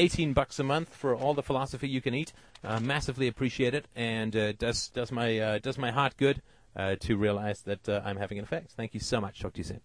18 0.00 0.32
bucks 0.32 0.58
a 0.58 0.64
month 0.64 0.94
for 0.94 1.14
all 1.14 1.34
the 1.34 1.42
philosophy 1.42 1.86
you 1.86 2.00
can 2.00 2.14
eat. 2.14 2.32
Uh, 2.64 2.80
massively 2.80 3.28
appreciate 3.28 3.74
it, 3.74 3.86
and 3.94 4.34
uh, 4.34 4.52
does 4.52 4.88
does 4.88 5.12
my 5.12 5.38
uh, 5.38 5.58
does 5.58 5.76
my 5.76 5.90
heart 5.90 6.16
good 6.16 6.40
uh, 6.74 6.96
to 7.00 7.18
realize 7.18 7.60
that 7.62 7.86
uh, 7.86 8.00
I'm 8.02 8.16
having 8.16 8.38
an 8.38 8.44
effect. 8.44 8.72
Thank 8.72 8.94
you 8.94 9.00
so 9.00 9.20
much. 9.20 9.40
Talk 9.40 9.52
to 9.54 9.58
you 9.58 9.64
soon. 9.64 9.80